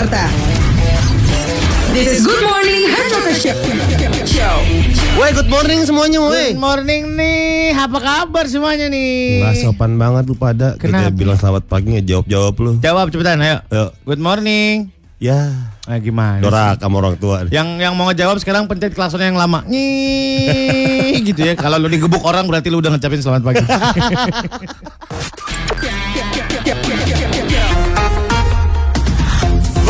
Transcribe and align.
Jakarta. 0.00 0.32
This 1.92 2.08
is 2.08 2.24
Good 2.24 2.40
Morning 2.40 2.88
Show. 3.36 4.56
Woi, 5.20 5.28
good 5.36 5.52
morning 5.52 5.84
semuanya, 5.84 6.24
woi. 6.24 6.56
Good 6.56 6.56
morning 6.56 7.20
nih, 7.20 7.76
apa 7.76 8.00
kabar 8.00 8.48
semuanya 8.48 8.88
nih? 8.88 9.44
Nggak 9.44 9.60
sopan 9.60 10.00
banget 10.00 10.24
lu 10.24 10.40
pada. 10.40 10.80
Kenapa? 10.80 11.12
Kita 11.12 11.12
bilang 11.12 11.36
selamat 11.36 11.68
pagi 11.68 12.00
ngejawab-jawab 12.00 12.54
lu. 12.56 12.72
Jawab 12.80 13.12
cepetan, 13.12 13.44
ayo. 13.44 13.60
Yuk. 13.68 13.92
Good 14.08 14.24
morning. 14.24 14.88
Ya, 15.20 15.68
Nah, 15.84 16.00
gimana? 16.00 16.40
sih? 16.40 16.48
Dora 16.48 16.80
kamu 16.80 16.96
orang 16.96 17.16
tua. 17.20 17.44
Yang 17.52 17.68
yang 17.84 17.92
mau 17.92 18.08
ngejawab 18.08 18.40
sekarang 18.40 18.72
pencet 18.72 18.96
klaksonnya 18.96 19.28
yang 19.28 19.36
lama. 19.36 19.68
Nih, 19.68 21.20
gitu 21.28 21.44
ya. 21.44 21.52
Kalau 21.52 21.76
lu 21.76 21.92
digebuk 21.92 22.24
orang 22.24 22.48
berarti 22.48 22.72
lu 22.72 22.80
udah 22.80 22.96
ngecapin 22.96 23.20
selamat 23.20 23.42
pagi. 23.44 23.64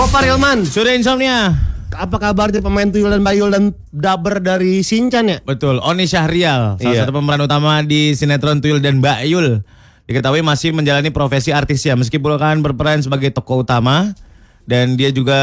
Gopar 0.00 0.24
Ilman, 0.24 0.64
Sudah 0.64 0.96
insomnia. 0.96 1.60
apa 1.92 2.16
kabarnya 2.16 2.64
pemain 2.64 2.88
Tuyul 2.88 3.12
dan 3.12 3.20
Bayul 3.20 3.52
dan 3.52 3.77
Daber 3.92 4.41
dari 4.41 4.80
Sinchan 4.80 5.28
ya? 5.28 5.45
Betul, 5.45 5.77
Oni 5.84 6.08
Syahrial, 6.08 6.80
salah 6.80 6.88
Iya. 6.88 7.04
satu 7.04 7.12
pemeran 7.12 7.45
utama 7.45 7.84
di 7.84 8.16
sinetron 8.16 8.64
Tuyul 8.64 8.80
dan 8.80 9.05
Mbak 9.05 9.28
Yul. 9.28 9.60
Diketahui 10.08 10.41
masih 10.41 10.72
menjalani 10.72 11.12
profesi 11.12 11.52
artis 11.52 11.84
ya, 11.84 12.00
meskipun 12.00 12.41
kan 12.41 12.64
berperan 12.64 13.05
sebagai 13.05 13.28
tokoh 13.28 13.60
utama. 13.60 14.16
Dan 14.64 14.96
dia 14.96 15.12
juga 15.12 15.36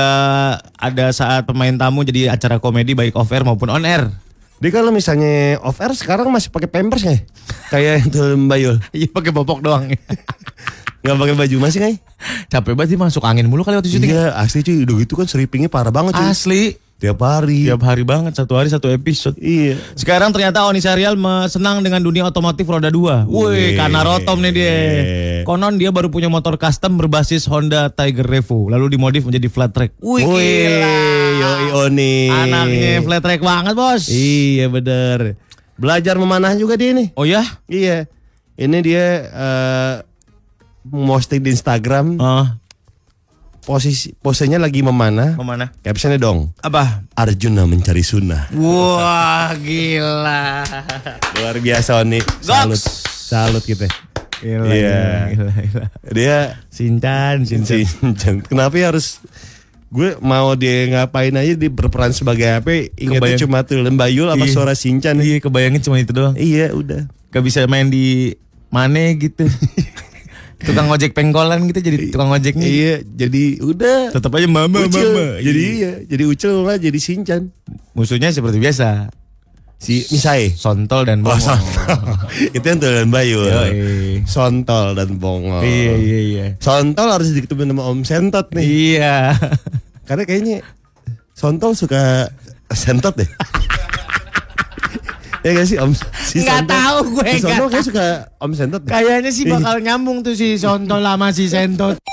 ada 0.74 1.14
saat 1.14 1.46
pemain 1.46 1.78
tamu 1.78 2.02
jadi 2.02 2.34
acara 2.34 2.58
komedi 2.58 2.98
baik 2.98 3.14
off 3.14 3.30
air 3.30 3.46
maupun 3.46 3.70
on 3.70 3.86
air. 3.86 4.10
Dia 4.58 4.74
kalau 4.74 4.90
misalnya 4.90 5.62
off 5.62 5.78
air 5.86 5.94
sekarang 5.94 6.34
masih 6.34 6.50
pakai 6.50 6.66
pampers 6.66 7.06
ya? 7.06 7.14
Kayak 7.70 8.10
Tuyul 8.10 8.34
dan 8.34 8.50
Bayul. 8.50 8.76
Iya 8.98 9.06
pakai 9.14 9.30
popok 9.30 9.62
doang. 9.62 9.86
Nggak 11.08 11.18
pakai 11.18 11.36
baju 11.38 11.56
masih 11.64 11.78
nggak? 11.80 11.96
Capek 12.48 12.74
banget 12.76 12.90
sih 12.92 13.00
masuk 13.00 13.24
angin 13.24 13.48
mulu 13.48 13.64
kali 13.64 13.80
waktu 13.80 13.88
syuting. 13.90 14.12
Iya, 14.12 14.36
asli 14.36 14.60
cuy. 14.62 14.84
Udah 14.84 14.96
gitu 15.00 15.14
kan 15.16 15.24
seripingnya 15.24 15.72
parah 15.72 15.90
banget 15.90 16.14
cuy. 16.14 16.28
Asli. 16.28 16.64
Tiap 16.98 17.22
hari. 17.22 17.70
Tiap 17.70 17.78
hari 17.80 18.02
banget, 18.02 18.34
satu 18.34 18.58
hari 18.58 18.68
satu 18.68 18.90
episode. 18.90 19.38
Iya. 19.38 19.78
Sekarang 19.94 20.34
ternyata 20.34 20.66
Oni 20.66 20.82
Syahrial 20.82 21.14
me- 21.14 21.46
senang 21.46 21.80
dengan 21.80 22.02
dunia 22.02 22.26
otomotif 22.26 22.66
roda 22.66 22.90
2. 22.90 23.30
Wih, 23.30 23.46
Wih. 23.46 23.72
karena 23.78 24.02
rotom 24.02 24.42
nih 24.42 24.50
dia. 24.52 24.76
Konon 25.46 25.78
dia 25.78 25.94
baru 25.94 26.10
punya 26.10 26.26
motor 26.26 26.58
custom 26.58 26.98
berbasis 26.98 27.46
Honda 27.46 27.94
Tiger 27.94 28.26
Revo, 28.26 28.66
lalu 28.66 28.98
dimodif 28.98 29.22
menjadi 29.24 29.46
flat 29.46 29.72
track. 29.72 29.94
Wih, 30.02 30.26
gila. 30.26 30.90
yoi 31.38 31.68
Oni. 31.86 32.34
Anaknya 32.34 33.06
flat 33.06 33.22
track 33.22 33.42
banget, 33.42 33.74
Bos. 33.78 34.10
Iya 34.10 34.66
bener. 34.66 35.38
Belajar 35.78 36.18
memanah 36.18 36.58
juga 36.58 36.74
dia 36.74 36.98
nih. 36.98 37.14
Oh 37.14 37.30
ya? 37.30 37.46
Iya. 37.70 38.10
Ini 38.58 38.78
dia 38.82 39.06
eh 39.22 39.94
posting 40.90 41.40
di 41.40 41.50
Instagram 41.50 42.16
Oh, 42.18 42.46
posisi 43.62 44.16
posenya 44.16 44.56
lagi 44.58 44.80
memanah. 44.80 45.34
ke 45.34 45.44
mana? 45.44 45.66
Captionnya 45.78 46.16
dong. 46.18 46.56
Apa? 46.58 47.04
Arjuna 47.14 47.64
mencari 47.64 48.00
sunnah. 48.00 48.48
Wah, 48.54 49.52
gila. 49.60 50.64
Luar 51.36 51.56
biasa 51.58 52.00
Oni. 52.00 52.24
Salut. 52.40 52.80
Salut 53.04 53.62
kita. 53.62 53.92
Gila, 54.38 54.70
Iya. 54.70 55.00
gila, 55.32 55.52
gila. 55.52 55.86
Dia 56.08 56.38
Sincan, 56.70 57.44
Sincan. 57.44 57.84
Sinchan. 57.84 58.36
Kenapa 58.42 58.72
ya 58.74 58.88
harus 58.88 59.20
gue 59.88 60.20
mau 60.20 60.52
dia 60.54 60.84
ngapain 60.86 61.32
aja 61.32 61.54
dia 61.54 61.68
berperan 61.68 62.12
sebagai 62.12 62.46
apa? 62.46 62.70
Ingatnya 62.94 63.20
Kebayang. 63.36 63.40
cuma 63.42 63.58
tuh 63.64 63.82
Lembayul 63.82 64.30
apa 64.30 64.44
Iya. 64.44 64.54
suara 64.54 64.74
Sinchan. 64.74 65.20
Iya, 65.20 65.42
kebayangin 65.42 65.82
cuma 65.82 65.98
itu 65.98 66.14
doang. 66.14 66.38
Iya 66.38 66.72
udah. 66.72 67.04
Gak 67.28 67.44
bisa 67.44 67.66
main 67.66 67.90
di 67.90 68.32
mana 68.70 69.12
gitu. 69.12 69.44
tukang 70.58 70.88
ojek 70.88 71.12
pengkolan 71.12 71.66
gitu 71.66 71.80
jadi 71.80 72.10
tukang 72.10 72.30
ojeknya. 72.30 72.66
Iya, 72.66 72.94
jadi 73.04 73.44
udah. 73.60 74.00
Tetap 74.12 74.32
aja 74.32 74.48
mama 74.48 74.82
Ucil. 74.82 75.06
mama. 75.08 75.38
Jadi 75.38 75.62
iya, 75.76 75.92
jadi 76.04 76.24
Ucil 76.26 76.54
lah 76.62 76.76
jadi 76.76 76.98
Sinchan. 76.98 77.54
musuhnya 77.94 78.30
seperti 78.30 78.58
biasa. 78.58 79.10
Si 79.78 80.02
Misai. 80.10 80.50
Sontol 80.52 81.06
dan 81.06 81.22
Oh, 81.22 81.30
bongol. 81.30 81.58
itu 82.58 82.66
yang 82.66 82.80
tulen 82.82 83.10
Bayu. 83.10 83.46
Yoi. 83.46 83.72
Sontol 84.26 84.98
dan 84.98 85.22
bongol. 85.22 85.62
Iya 85.62 85.94
iya 85.96 86.20
iya. 86.20 86.46
Sontol 86.58 87.14
harus 87.14 87.30
diketemuin 87.30 87.70
sama 87.70 87.84
Om 87.86 88.02
Sentot 88.02 88.50
nih. 88.52 88.66
Iya. 88.66 89.38
Karena 90.04 90.26
kayaknya 90.26 90.58
Sontol 91.32 91.78
suka 91.78 92.26
sentot 92.68 93.14
deh. 93.14 93.30
ya 95.48 95.56
gak 95.56 95.64
sih 95.66 95.78
Om 95.78 95.92
si 96.22 96.44
Sentot? 96.44 96.68
tahu 96.68 96.98
gue, 97.14 97.26
Si 97.30 97.40
Sontol 97.40 97.68
kayak 97.70 97.86
suka 97.86 98.06
Om 98.38 98.52
Sentot. 98.52 98.82
Kayaknya 98.84 99.32
sih 99.32 99.48
bakal 99.48 99.80
nyambung 99.80 100.20
tuh 100.20 100.36
si 100.36 100.56
Sontol 100.56 101.00
lama 101.00 101.32
si 101.32 101.48
Sentot. 101.48 101.96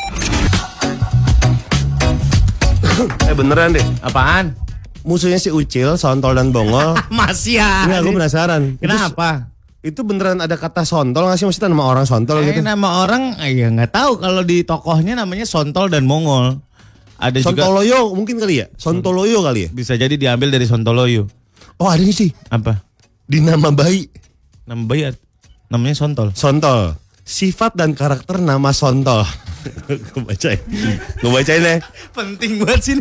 Eh 3.24 3.34
beneran 3.34 3.72
deh. 3.72 3.82
Apaan? 4.00 4.54
Musuhnya 5.02 5.36
si 5.36 5.50
Ucil, 5.50 5.98
Sontol 5.98 6.32
dan 6.32 6.48
Bongol. 6.48 6.94
Masih 7.12 7.58
ya. 7.58 7.84
Enggak, 7.84 8.00
gue 8.00 8.12
penasaran. 8.14 8.62
Kenapa? 8.78 9.50
Itu, 9.82 10.00
beneran 10.00 10.40
ada 10.40 10.54
kata 10.54 10.86
Sontol 10.86 11.26
gak 11.26 11.36
sih? 11.36 11.44
Maksudnya 11.44 11.68
nama 11.68 11.84
orang 11.86 12.06
Sontol 12.06 12.40
Eh, 12.40 12.48
gitu? 12.48 12.62
nama 12.62 13.02
orang 13.02 13.36
eh, 13.36 13.52
ya 13.52 13.68
nggak 13.68 13.90
tahu 13.90 14.16
kalau 14.16 14.40
di 14.40 14.62
tokohnya 14.62 15.12
namanya 15.14 15.44
Sontol 15.44 15.90
dan 15.90 16.06
Mongol. 16.06 16.56
Ada 17.14 17.42
juga 17.42 17.62
Sontoloyo 17.62 18.10
mungkin 18.10 18.38
kali 18.38 18.54
ya? 18.58 18.66
Sontoloyo 18.74 19.38
kali 19.40 19.60
ya? 19.60 19.70
bisa 19.70 19.92
jadi 19.94 20.14
diambil 20.14 20.48
dari 20.48 20.64
Sontoloyo. 20.64 21.28
Oh 21.76 21.86
ada 21.86 22.00
nih 22.00 22.16
sih. 22.16 22.30
Apa? 22.48 22.80
Di 23.24 23.40
nama 23.40 23.72
bayi. 23.72 24.08
Nama 24.68 24.82
bayi 24.84 25.12
namanya 25.74 25.96
Sontol. 25.98 26.30
Sontol. 26.38 26.94
Sifat 27.24 27.74
dan 27.74 27.96
karakter 27.96 28.38
nama 28.38 28.70
Sontol. 28.70 29.26
gue 29.88 30.22
bacain. 30.22 30.60
Gue 31.18 31.30
bacain 31.32 31.64
ya. 31.64 31.76
Penting 32.14 32.62
banget 32.62 32.80
sih. 32.84 32.98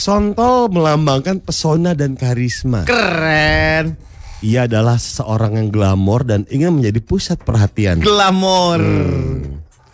Sontol 0.00 0.72
melambangkan 0.72 1.38
pesona 1.44 1.92
dan 1.92 2.16
karisma. 2.16 2.88
Keren. 2.88 3.94
Ia 4.42 4.66
adalah 4.66 4.98
seseorang 4.98 5.54
yang 5.54 5.68
glamor 5.70 6.26
dan 6.26 6.48
ingin 6.50 6.82
menjadi 6.82 6.98
pusat 6.98 7.38
perhatian. 7.38 8.02
Glamor. 8.02 8.82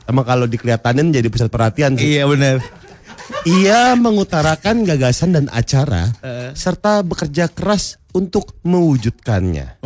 Emang 0.09 0.25
kalau 0.25 0.49
dikelihatannya 0.49 1.12
menjadi 1.12 1.28
pusat 1.28 1.53
perhatian 1.53 2.00
sih. 2.00 2.16
Iya 2.16 2.25
benar. 2.25 2.65
Ia 3.44 3.93
mengutarakan 3.94 4.84
gagasan 4.84 5.33
dan 5.33 5.47
acara 5.49 6.12
serta 6.53 7.00
bekerja 7.03 7.49
keras 7.49 7.97
untuk 8.11 8.56
mewujudkannya. 8.62 9.81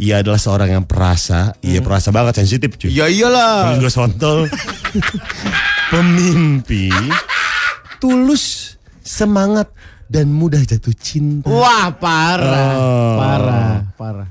Ia 0.00 0.24
adalah 0.24 0.40
seorang 0.40 0.80
yang 0.80 0.86
perasa, 0.88 1.52
ia 1.60 1.84
perasa 1.84 2.08
banget 2.08 2.40
sensitif 2.40 2.80
cuy. 2.80 2.88
Ya 2.88 3.04
iyalah. 3.04 3.76
Gue 3.76 3.92
sontol. 3.92 4.48
Pemimpi, 5.92 6.88
tulus, 7.98 8.76
semangat 9.02 9.68
dan 10.06 10.30
mudah 10.30 10.62
jatuh 10.62 10.94
cinta. 10.94 11.50
Wah 11.50 11.90
parah, 11.92 12.70
Oh. 12.78 13.14
parah, 13.18 13.74
parah. 13.94 14.28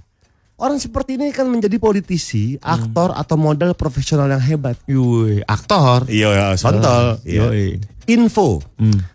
Orang 0.60 0.76
seperti 0.76 1.16
ini 1.16 1.32
kan 1.32 1.48
menjadi 1.48 1.80
politisi, 1.80 2.60
aktor 2.60 3.16
atau 3.16 3.40
model 3.40 3.72
profesional 3.80 4.28
yang 4.28 4.44
hebat. 4.44 4.76
Yui, 4.92 5.40
aktor. 5.48 6.04
Iya, 6.12 6.60
sontol. 6.60 7.16
Iya. 7.24 7.48
Yoi. 7.48 7.80
Info, 8.10 8.60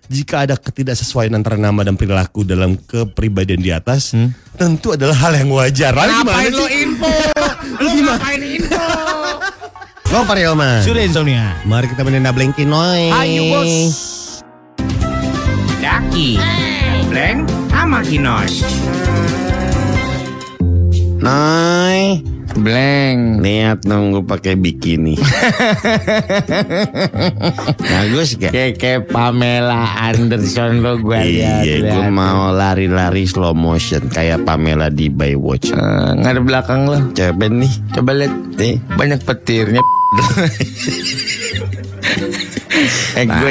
jika 0.07 0.47
ada 0.47 0.55
ketidaksesuaian 0.55 1.35
antara 1.35 1.59
nama 1.59 1.83
dan 1.83 1.99
perilaku 1.99 2.47
dalam 2.47 2.79
kepribadian 2.79 3.59
di 3.61 3.75
atas, 3.75 4.15
tentu 4.57 4.95
adalah 4.95 5.19
hal 5.19 5.35
yang 5.35 5.51
wajar. 5.51 5.93
Lalu 5.93 6.13
gimana 6.15 6.31
Ngapain 6.33 6.53
lo 6.55 6.67
info? 6.71 7.13
Lo 7.83 7.89
ngapain 7.91 8.41
info? 8.41 8.85
Go 10.15 10.21
Parilman. 10.25 10.81
Sudah 10.87 11.03
insomnia. 11.03 11.59
Mari 11.67 11.91
kita 11.91 12.07
mainin 12.07 12.23
Blinkin 12.31 12.71
Noy. 12.71 13.11
Ayo 13.11 13.43
bos. 13.51 13.75
Daki, 15.83 16.39
Bleng, 17.11 17.43
sama 17.69 17.99
Kinoy. 18.01 18.49
Noy. 21.25 22.21
Bleng, 22.55 23.43
Lihat 23.43 23.83
dong 23.83 24.15
gue 24.15 24.23
pakai 24.23 24.55
bikini. 24.55 25.19
Bagus 27.83 28.39
gak? 28.39 28.55
kayak 28.79 29.11
Pamela 29.11 29.91
Anderson 29.99 30.79
lo 30.79 31.01
gue 31.03 31.19
lihat. 31.19 31.67
Iya, 31.67 31.77
gue 31.83 32.09
mau 32.15 32.55
lari-lari 32.55 33.27
slow 33.27 33.57
motion 33.59 34.07
kayak 34.07 34.47
Pamela 34.47 34.87
di 34.87 35.11
Baywatch. 35.11 35.75
Eh, 35.75 36.09
nggak 36.15 36.31
ada 36.31 36.43
belakang 36.45 36.81
lo. 36.87 37.01
Coba 37.11 37.45
nih. 37.51 37.73
Coba 37.91 38.11
lihat, 38.15 38.35
Nih. 38.55 38.79
banyak 38.95 39.19
petirnya. 39.25 39.83
Eh 43.15 43.25
gue 43.25 43.51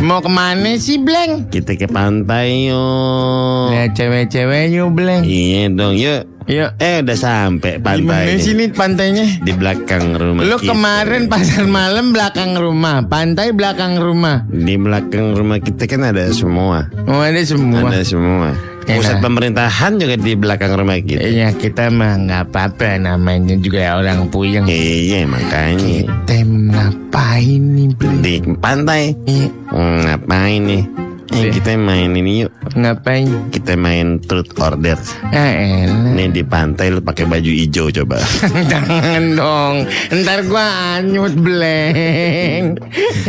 mau 0.00 0.22
ke 0.22 0.30
mana 0.30 0.78
sih 0.78 0.98
Bleng? 1.02 1.50
Kita 1.50 1.74
ke 1.74 1.90
pantai 1.90 2.70
yuk. 2.70 3.74
Lihat 3.74 3.90
cewek-cewek 3.98 4.70
yuk 4.70 4.94
Bleng. 4.94 5.22
Iya 5.26 5.70
dong, 5.74 5.98
yuk. 5.98 6.22
Yuk. 6.44 6.76
Eh 6.76 7.00
udah 7.00 7.16
sampai 7.16 7.80
pantai. 7.80 8.36
sini 8.36 8.68
pantainya? 8.68 9.24
Di 9.40 9.52
belakang 9.56 10.12
rumah 10.12 10.44
Lu 10.44 10.60
kita. 10.60 10.76
kemarin 10.76 11.24
pasar 11.32 11.64
malam 11.64 12.12
belakang 12.12 12.52
rumah, 12.54 13.00
pantai 13.08 13.56
belakang 13.56 13.96
rumah. 13.96 14.44
Di 14.52 14.76
belakang 14.76 15.32
rumah 15.32 15.56
kita 15.58 15.88
kan 15.88 16.04
ada 16.12 16.28
semua. 16.30 16.92
Oh 17.08 17.24
ada 17.24 17.40
semua. 17.40 17.88
Ada 17.88 18.04
semua. 18.04 18.73
Pusat 18.84 19.16
Enak. 19.16 19.24
pemerintahan 19.24 19.92
juga 19.96 20.14
di 20.14 20.32
belakang 20.36 20.72
rumah 20.76 21.00
kita. 21.00 21.24
Iya 21.24 21.48
kita 21.52 21.88
mah 21.88 22.20
nggak 22.20 22.42
apa-apa 22.52 23.00
namanya 23.00 23.56
juga 23.56 23.96
orang 23.96 24.28
puyeng. 24.28 24.68
Iya 24.68 25.24
makanya. 25.24 26.04
Kita 26.04 26.36
ngapa 26.44 27.04
ngapain 27.14 27.62
nih 27.74 27.88
Ble? 27.94 28.10
Di 28.20 28.34
pantai. 28.58 29.02
Iya, 29.24 29.46
Hmm, 29.70 29.98
Ngapain 30.04 30.60
nih? 30.62 30.82
Eh, 31.32 31.48
Iya. 31.48 31.50
kita 31.52 31.72
main 31.74 32.12
ini 32.12 32.44
yuk. 32.44 32.52
ngapain? 32.74 33.24
Kita 33.48 33.74
main 33.74 34.20
truth 34.20 34.52
order. 34.56 34.98
Ah, 35.26 35.48
elah. 35.48 36.12
Nih 36.12 36.28
di 36.28 36.42
pantai 36.42 36.90
lu 36.90 37.00
pakai 37.00 37.24
baju 37.24 37.46
hijau 37.46 37.88
coba. 37.88 38.20
Jangan 38.70 39.22
dong, 39.32 39.74
ntar 40.12 40.44
gua 40.44 40.66
anyut 40.94 41.32
bleng. 41.34 42.76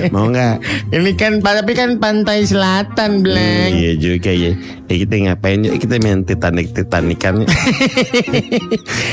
Mau 0.09 0.27
nggak? 0.27 0.55
Ini 0.91 1.11
kan 1.13 1.39
tapi 1.39 1.71
kan 1.71 1.95
pantai 1.95 2.43
selatan 2.43 3.21
bleng. 3.21 3.71
Iya 3.71 3.91
juga 3.95 4.29
ya. 4.29 4.51
Eh, 4.85 4.97
kita 4.99 5.15
ngapain 5.23 5.61
yuk? 5.61 5.79
Kita 5.79 5.95
main 5.97 6.21
Titanic 6.21 6.69
Titanican. 6.71 7.41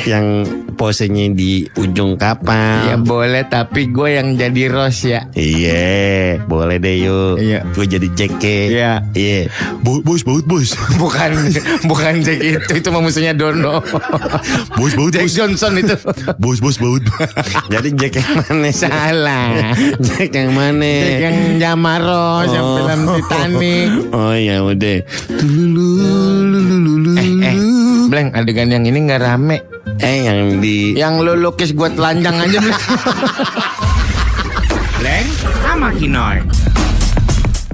Yang 0.05 0.27
posenya 0.75 1.31
di 1.31 1.65
ujung 1.75 2.15
Ya 2.15 2.35
kapal. 2.35 2.99
boleh 3.01 3.47
tapi 3.47 3.89
gue 3.89 4.09
yang 4.13 4.35
jadi 4.35 4.63
Ros 4.69 4.99
ya. 5.03 5.29
Iya, 5.33 6.43
boleh 6.45 6.77
deh 6.77 6.97
yuk. 7.01 7.35
Iya. 7.39 7.61
Gue 7.73 7.87
jadi 7.87 8.09
Jack 8.13 8.33
Iya. 8.73 8.93
Iya. 9.13 9.41
Bos, 9.83 10.25
bos, 10.25 10.43
bos. 10.43 10.69
Bukan 10.97 11.31
bukan 11.85 12.13
Jack 12.21 12.41
itu 12.41 12.73
itu 12.81 12.89
mah 12.89 13.01
musuhnya 13.01 13.33
Dono. 13.33 13.85
Bos, 14.75 14.93
bos, 14.95 15.11
Jack 15.11 15.29
bos. 15.29 15.35
Johnson 15.35 15.73
itu. 15.77 15.97
Bos, 16.39 16.59
bos, 16.59 16.77
bos. 16.77 17.03
Jadi 17.73 17.93
Jack 17.93 18.17
yang 18.17 18.33
mana? 18.39 18.71
Salah. 18.73 19.77
Jack 20.01 20.33
yang 20.33 20.51
mana? 20.51 20.81
Jack 20.81 21.21
yang 21.23 21.37
Jamaros 21.59 22.49
yang 22.49 22.61
Oh. 22.63 22.77
film 22.79 23.01
Titanic. 23.11 23.89
Oh 24.11 24.33
ya 24.33 24.63
udah. 24.63 24.99
Eh, 27.13 27.31
eh, 27.43 27.57
Bleng 28.07 28.33
adegan 28.33 28.71
yang 28.71 28.83
ini 28.83 28.99
nggak 29.03 29.21
rame. 29.21 29.61
Eh 29.99 30.25
yang 30.25 30.59
di 30.59 30.95
Yang 30.95 31.15
lu 31.21 31.33
lukis 31.39 31.71
gue 31.73 31.89
telanjang 31.93 32.39
aja 32.39 32.59
Bleng. 32.59 32.81
Leng 35.03 35.27
sama 35.61 35.91
Kinoy. 35.93 36.39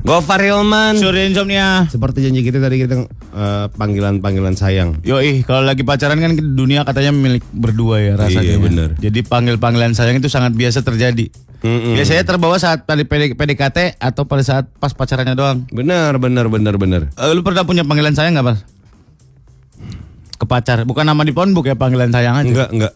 Gofar 0.08 0.40
Hilman. 0.40 0.96
Surya 0.96 1.28
Insomnia. 1.28 1.84
Seperti 1.84 2.24
janji 2.24 2.40
kita 2.40 2.64
tadi 2.64 2.80
kita 2.80 3.04
eh, 3.12 3.66
panggilan-panggilan 3.68 4.56
sayang. 4.56 5.04
Yoi, 5.04 5.44
kalau 5.44 5.60
lagi 5.60 5.84
pacaran 5.84 6.16
kan 6.16 6.32
dunia 6.32 6.80
katanya 6.80 7.12
milik 7.12 7.44
berdua 7.52 8.00
ya 8.00 8.12
rasanya. 8.16 8.40
Iya, 8.40 8.56
bener. 8.56 8.88
Jadi 8.96 9.20
panggil-panggilan 9.20 9.92
sayang 9.92 10.16
itu 10.16 10.32
sangat 10.32 10.56
biasa 10.56 10.80
terjadi. 10.80 11.28
Mm-mm. 11.60 11.92
Biasanya 11.92 12.24
terbawa 12.24 12.56
saat 12.56 12.88
tadi 12.88 13.04
PD 13.04 13.36
PDKT 13.36 14.00
atau 14.00 14.24
pada 14.24 14.40
saat 14.40 14.64
pas 14.72 14.96
pacarannya 14.96 15.36
doang. 15.36 15.68
Benar, 15.68 16.16
benar, 16.16 16.48
benar, 16.48 16.80
benar. 16.80 17.12
Eh, 17.12 17.32
lu 17.36 17.44
pernah 17.44 17.68
punya 17.68 17.84
panggilan 17.84 18.16
sayang 18.16 18.32
nggak, 18.32 18.48
Pas? 18.48 18.58
Ke 20.38 20.44
pacar, 20.48 20.88
bukan 20.88 21.04
nama 21.04 21.20
di 21.20 21.36
phonebook 21.36 21.68
ya 21.68 21.76
panggilan 21.76 22.08
sayang 22.08 22.32
aja. 22.32 22.48
Enggak, 22.48 22.68
enggak. 22.72 22.92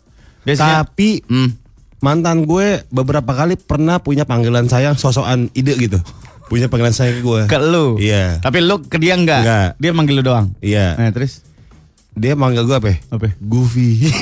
Biasanya- 0.48 0.80
Tapi 0.80 1.08
Hmm. 1.28 1.60
mantan 2.00 2.48
gue 2.48 2.88
beberapa 2.88 3.36
kali 3.36 3.60
pernah 3.60 4.00
punya 4.00 4.24
panggilan 4.24 4.64
sayang 4.64 4.96
sosokan 4.96 5.52
ide 5.52 5.76
gitu. 5.76 6.00
Punya 6.52 6.68
panggilan 6.68 6.92
sayang 6.92 7.24
gue. 7.24 7.48
Ke 7.48 7.56
lu. 7.56 7.96
Iya. 7.96 8.36
Tapi 8.44 8.60
lu 8.60 8.84
ke 8.84 9.00
dia 9.00 9.16
enggak? 9.16 9.40
Enggak. 9.40 9.68
Dia 9.80 9.90
manggil 9.96 10.20
lu 10.20 10.24
doang. 10.28 10.52
Iya. 10.60 11.00
Nah, 11.00 11.08
terus 11.08 11.40
Dia 12.12 12.36
manggil 12.36 12.68
gue 12.68 12.76
apa? 12.76 12.92
ya? 12.92 12.96
apa? 13.08 13.32
Goofy. 13.40 14.04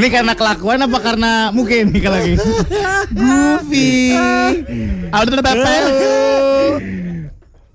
Ini 0.00 0.08
karena 0.08 0.32
kelakuan 0.32 0.80
apa 0.80 0.98
karena 1.04 1.52
mungkin 1.52 1.92
nih 1.92 2.00
kalau 2.00 2.16
lagi? 2.16 2.34
Goofy. 3.12 4.16
Aduh, 5.12 5.36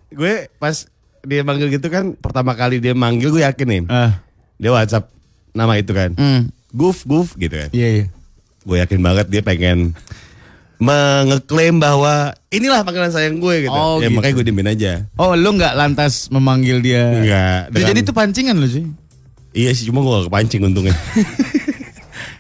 gue 0.10 0.34
pas 0.58 0.76
dia 1.22 1.46
manggil 1.46 1.70
gitu 1.70 1.86
kan 1.94 2.18
pertama 2.18 2.58
kali 2.58 2.82
dia 2.82 2.98
manggil 2.98 3.30
gue 3.30 3.46
yakin 3.46 3.68
nih. 3.70 3.82
Ah, 3.86 4.18
Dia 4.58 4.74
WhatsApp 4.74 5.14
nama 5.54 5.78
itu 5.78 5.94
kan. 5.94 6.18
hmm. 6.18 6.50
Goof, 6.74 7.06
goof 7.06 7.38
gitu 7.38 7.54
kan. 7.54 7.70
Iya, 7.70 7.88
iya. 8.02 8.06
Gue 8.66 8.82
yakin 8.82 9.00
banget 9.00 9.30
dia 9.30 9.42
pengen 9.42 9.94
mengeklaim 10.76 11.80
bahwa 11.80 12.36
inilah 12.50 12.84
panggilan 12.84 13.08
sayang 13.08 13.40
gue 13.40 13.64
gitu. 13.64 13.72
Oh, 13.72 14.02
ya 14.02 14.10
gitu. 14.10 14.18
makanya 14.18 14.34
gue 14.36 14.46
diemin 14.46 14.68
aja. 14.68 14.92
Oh, 15.16 15.32
lu 15.34 15.56
nggak 15.56 15.72
lantas 15.72 16.28
memanggil 16.28 16.84
dia? 16.84 17.04
Enggak, 17.16 17.62
dengan- 17.72 17.88
Jadi 17.94 18.00
itu 18.02 18.12
pancingan 18.12 18.56
lu 18.58 18.68
sih. 18.68 18.86
Iya 19.56 19.72
sih 19.72 19.88
cuma 19.88 20.04
gue 20.04 20.12
gak 20.12 20.28
kepancing 20.28 20.68
untungnya. 20.68 20.92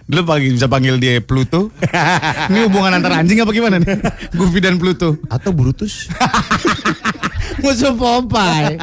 Lu 0.05 0.21
panggil, 0.21 0.53
bisa 0.53 0.69
panggil 0.69 1.01
dia 1.01 1.17
Pluto. 1.17 1.73
Ini 2.53 2.69
hubungan 2.69 2.93
antar 2.93 3.17
anjing 3.17 3.41
apa 3.41 3.49
gimana 3.49 3.81
nih? 3.81 3.89
Goofy 4.37 4.61
dan 4.61 4.77
Pluto. 4.77 5.17
Atau 5.33 5.49
Brutus. 5.49 6.05
Musuh 7.57 7.97
Popeye. 7.97 8.77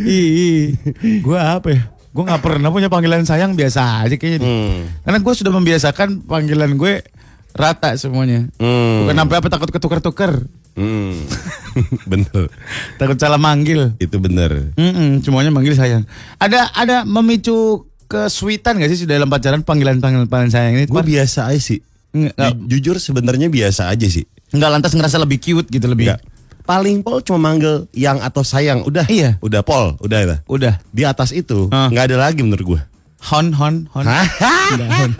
Ih, 0.00 0.80
gua 1.20 1.60
apa 1.60 1.76
ya? 1.76 1.82
Gue 2.10 2.22
nggak 2.26 2.42
pernah 2.42 2.68
punya 2.68 2.90
panggilan 2.90 3.22
sayang 3.22 3.54
biasa 3.54 4.02
aja 4.02 4.14
kayaknya. 4.18 4.42
Hmm. 4.42 4.90
Karena 5.06 5.18
gue 5.22 5.34
sudah 5.34 5.52
membiasakan 5.54 6.26
panggilan 6.26 6.74
gue 6.74 7.06
rata 7.54 7.94
semuanya. 7.94 8.50
Hmm. 8.58 9.06
Bukan 9.06 9.14
sampai 9.14 9.36
apa 9.38 9.48
takut 9.48 9.70
ketukar-tukar. 9.70 10.42
Hmm. 10.74 11.22
bener. 12.10 12.50
Takut 12.98 13.14
salah 13.14 13.38
manggil. 13.38 13.94
Itu 13.98 14.18
bener. 14.18 14.74
Mm-mm, 14.74 15.22
semuanya 15.22 15.54
manggil 15.54 15.78
sayang. 15.78 16.02
Ada 16.36 16.74
ada 16.74 16.96
memicu 17.02 17.86
kesuitan 18.10 18.82
gak 18.82 18.90
sih 18.90 19.06
dalam 19.06 19.30
pacaran 19.30 19.62
panggilan-panggilan 19.62 20.26
panggilan 20.26 20.50
sayang 20.50 20.74
ini? 20.82 20.86
Gue 20.90 21.02
biasa 21.06 21.46
aja 21.46 21.62
sih. 21.62 21.78
Nggak, 22.10 22.34
nggak, 22.34 22.50
Ju- 22.50 22.66
Jujur 22.66 22.96
sebenarnya 22.98 23.46
biasa 23.46 23.86
aja 23.86 24.06
sih. 24.10 24.26
nggak 24.50 24.66
lantas 24.66 24.98
ngerasa 24.98 25.22
lebih 25.22 25.38
cute 25.38 25.70
gitu 25.70 25.86
lebih. 25.86 26.10
Enggak. 26.10 26.26
Paling 26.70 27.02
Pol 27.02 27.18
cuma 27.20 27.50
manggil 27.50 27.90
yang 27.90 28.22
atau 28.22 28.46
sayang. 28.46 28.86
Udah. 28.86 29.02
Iya. 29.04 29.42
Udah 29.42 29.66
Pol. 29.66 29.98
Udah 29.98 30.18
itu. 30.22 30.36
Udah. 30.46 30.78
Di 30.88 31.02
atas 31.02 31.34
itu 31.34 31.66
nggak 31.66 32.04
ada 32.06 32.16
lagi 32.20 32.46
menurut 32.46 32.62
gue. 32.64 32.80
Hon 33.26 33.50
hon 33.50 33.90
hon. 33.90 34.06
Udah, 34.06 34.88
hon. 34.96 35.10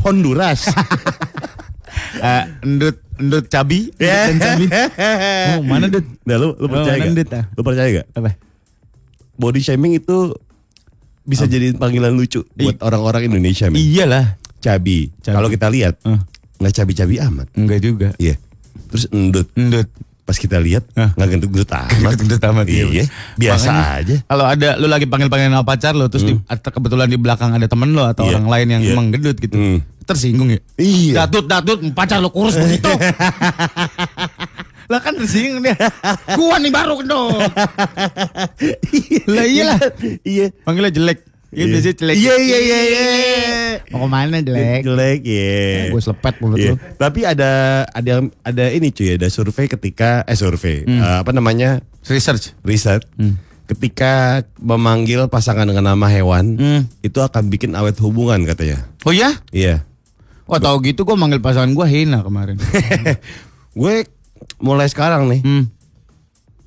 Honduras. 0.00 0.64
Eh, 2.10 2.42
endut 2.62 2.96
endut 3.18 3.44
cabi. 3.46 3.90
Endut 3.92 3.98
Ya. 4.00 4.30
dan 4.30 4.38
cabi. 4.38 4.66
Oh, 5.50 5.62
mana 5.62 5.86
Dut? 5.86 6.06
Nah, 6.22 6.36
lu, 6.38 6.54
lu 6.54 6.64
Oh, 6.64 6.70
percaya 6.70 6.96
mana 6.96 7.12
gak? 7.12 7.30
Ah? 7.30 7.44
Lu 7.50 7.60
percaya 7.62 7.88
gak? 7.92 8.06
Apa? 8.14 8.30
Body 9.34 9.60
shaming 9.60 9.94
itu 9.94 10.34
bisa 11.22 11.44
jadi 11.44 11.74
panggilan 11.74 12.14
lucu 12.14 12.46
buat 12.54 12.78
orang-orang 12.80 13.26
Indonesia. 13.26 13.68
men. 13.68 13.78
Iyalah. 13.78 14.38
Cabi. 14.58 15.10
Cabi. 15.18 15.34
Kalau 15.34 15.48
kita 15.48 15.66
lihat 15.68 15.98
Ah. 16.02 16.22
nggak 16.56 16.72
cabi-cabi 16.72 17.14
amat. 17.20 17.46
Enggak 17.54 17.78
juga. 17.80 18.08
Iya. 18.16 18.38
Terus 18.90 19.04
endut. 19.10 19.46
Endut. 19.54 19.88
Pas 20.20 20.38
kita 20.38 20.62
lihat 20.62 20.86
Ah. 20.94 21.10
nggak 21.18 21.26
gendut-gendut 21.26 21.70
amat. 21.74 22.12
Gendut 22.14 22.38
amat, 22.38 22.66
iya. 22.70 22.84
Iya. 22.86 23.04
Biasa 23.34 23.66
Makanya, 23.66 23.98
aja. 23.98 24.16
Kalau 24.22 24.44
ada 24.46 24.68
lu 24.78 24.86
lagi 24.86 25.06
panggil-panggil 25.10 25.50
sama 25.50 25.66
pacar 25.66 25.92
lo 25.98 26.06
terus 26.06 26.22
di, 26.22 26.38
atau 26.46 26.70
kebetulan 26.70 27.10
di 27.10 27.18
belakang 27.18 27.50
ada 27.50 27.66
temen 27.66 27.90
lo 27.90 28.06
atau 28.06 28.26
Iya, 28.26 28.38
orang 28.38 28.46
lain 28.46 28.66
yang 28.70 28.82
iya. 28.86 28.92
emang 28.94 29.06
gendut 29.10 29.36
gitu. 29.36 29.58
Hmm. 29.58 29.78
Tersinggung 30.06 30.50
ya? 30.50 30.60
Iya. 30.78 31.26
Datut 31.26 31.46
datut 31.46 31.78
pacar 31.90 32.18
lo 32.18 32.30
kurus 32.30 32.54
begitu. 32.54 32.90
lah 34.90 34.98
kan 34.98 35.14
tersinggung 35.14 35.62
dia. 35.62 35.74
Gua 36.34 36.58
nih 36.58 36.70
baru 36.70 36.98
gendut. 36.98 37.38
lah 39.34 39.46
iyalah. 39.46 39.78
Iya. 40.22 40.46
Panggilnya 40.62 40.90
jelek. 40.90 41.18
Iya 41.50 41.58
Iya. 41.60 41.72
biasanya 41.72 41.94
jelek. 41.96 42.14
Iya, 42.14 42.34
iya, 42.36 42.58
iya, 42.58 42.78
iya. 42.80 43.08
Mau 43.90 44.00
ke 44.00 44.08
mana 44.08 44.38
jelek? 44.38 44.80
Jelek, 44.82 45.20
ya. 45.20 45.90
Gue 45.90 45.98
selepet 45.98 46.34
mulut 46.38 46.56
Iya. 46.56 46.70
lu. 46.70 46.76
Tapi 46.94 47.20
ada 47.22 47.50
ada 47.86 48.12
ada 48.40 48.64
ini 48.68 48.88
cuy, 48.88 49.14
ada 49.14 49.26
survei 49.26 49.66
ketika 49.66 50.22
eh 50.24 50.34
survei 50.34 50.82
Hmm. 50.82 50.96
eh, 50.96 51.18
apa 51.20 51.30
namanya 51.30 51.82
Research. 52.02 52.54
riset 52.62 53.02
ketika 53.66 54.42
memanggil 54.56 55.26
pasangan 55.26 55.62
dengan 55.62 55.86
nama 55.88 56.06
hewan 56.06 56.54
Hmm. 56.54 56.80
itu 57.00 57.18
akan 57.18 57.46
bikin 57.48 57.74
awet 57.74 57.98
hubungan 57.98 58.42
katanya. 58.44 58.86
Oh 59.02 59.10
ya? 59.10 59.34
Iya. 59.50 59.82
Oh 60.44 60.58
tahu 60.58 60.82
gitu 60.84 61.02
gue 61.02 61.14
manggil 61.14 61.38
pasangan 61.38 61.70
gue 61.70 61.84
Hina 61.84 62.22
kemarin. 62.22 62.58
Gue 63.72 64.02
mulai 64.58 64.86
sekarang 64.86 65.26
nih 65.26 65.40
hmm. 65.40 65.64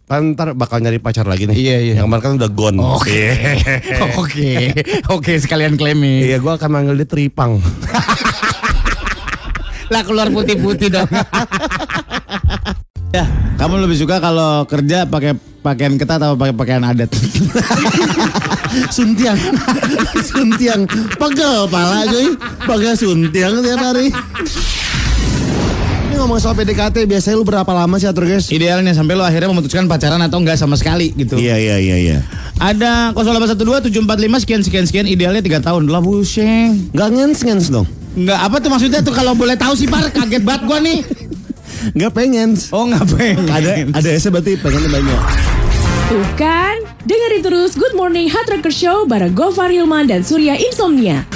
Kan 0.03 0.35
ntar 0.35 0.51
bakal 0.53 0.83
nyari 0.83 0.99
pacar 0.99 1.23
lagi 1.23 1.47
nih. 1.47 1.55
Iya, 1.55 1.77
iya. 1.79 1.93
Yang 2.03 2.07
kemarin 2.11 2.23
kan 2.23 2.33
udah 2.37 2.49
gone. 2.51 2.79
Oke. 2.99 3.21
Oke. 4.21 4.51
Oke 5.09 5.33
sekalian 5.39 5.79
claiming. 5.79 6.27
Iya, 6.27 6.37
gue 6.43 6.51
akan 6.51 6.69
manggil 6.69 6.95
dia 6.99 7.07
Tripang. 7.07 7.59
Lah 9.93 10.01
keluar 10.03 10.27
putih-putih 10.33 10.89
dong. 10.89 11.07
ya, 13.13 13.25
kamu 13.61 13.85
lebih 13.85 13.97
suka 13.99 14.17
kalau 14.17 14.65
kerja 14.65 15.05
pakai 15.05 15.37
pakaian 15.61 15.93
ketat 15.95 16.17
atau 16.17 16.35
pakai 16.35 16.55
pakaian 16.55 16.83
adat? 16.83 17.13
suntiang. 18.95 19.37
suntiang. 20.19 20.81
Pegel 21.15 21.69
pala 21.69 22.09
cuy. 22.09 22.33
Pakai 22.65 22.97
suntiang 22.97 23.61
tiap 23.61 23.81
hari. 23.85 24.09
Ngomong 26.23 26.39
soal 26.39 26.55
PDKT, 26.55 27.03
biasanya 27.03 27.35
lu 27.35 27.43
berapa 27.43 27.67
lama 27.67 27.99
sih 27.99 28.07
atur 28.07 28.23
guys? 28.23 28.47
Idealnya 28.47 28.95
sampai 28.95 29.19
lo 29.19 29.27
akhirnya 29.27 29.51
memutuskan 29.51 29.91
pacaran 29.91 30.23
atau 30.23 30.39
enggak 30.39 30.55
sama 30.55 30.79
sekali 30.79 31.11
gitu. 31.19 31.35
Iya, 31.35 31.59
iya, 31.59 31.75
iya, 31.83 31.97
iya. 31.99 32.17
Ada 32.63 33.11
0812 33.11 33.91
745 33.91 34.39
sekian 34.47 34.61
sekian 34.63 34.85
sekian 34.87 35.03
idealnya 35.03 35.43
3 35.43 35.59
tahun. 35.59 35.83
Lah 35.91 35.99
buseng. 35.99 36.95
Gak 36.95 37.11
ngens-ngens 37.11 37.67
dong. 37.67 37.83
Enggak 38.15 38.39
apa 38.39 38.55
tuh 38.63 38.71
maksudnya 38.71 39.03
tuh 39.03 39.11
kalau 39.11 39.35
boleh 39.35 39.59
tahu 39.59 39.75
sih 39.75 39.83
Par 39.83 40.07
kaget 40.15 40.47
banget 40.47 40.63
gua 40.63 40.79
nih. 40.79 41.03
Gak 41.99 42.11
pengen. 42.15 42.55
Oh 42.71 42.87
ngapain? 42.87 43.43
Ada 43.43 43.91
ada 43.91 44.09
S 44.15 44.23
berarti 44.31 44.55
pengennya 44.63 44.95
banyak. 44.95 45.19
Tuh 46.07 46.27
kan, 46.39 46.87
Dengerin 47.03 47.43
terus 47.43 47.75
Good 47.75 47.99
Morning 47.99 48.31
Hard 48.31 48.47
Rocker 48.47 48.71
Show 48.71 49.03
bareng 49.11 49.35
Gofar 49.35 49.75
Hilman 49.75 50.07
dan 50.07 50.23
Surya 50.23 50.55
Insomnia. 50.55 51.27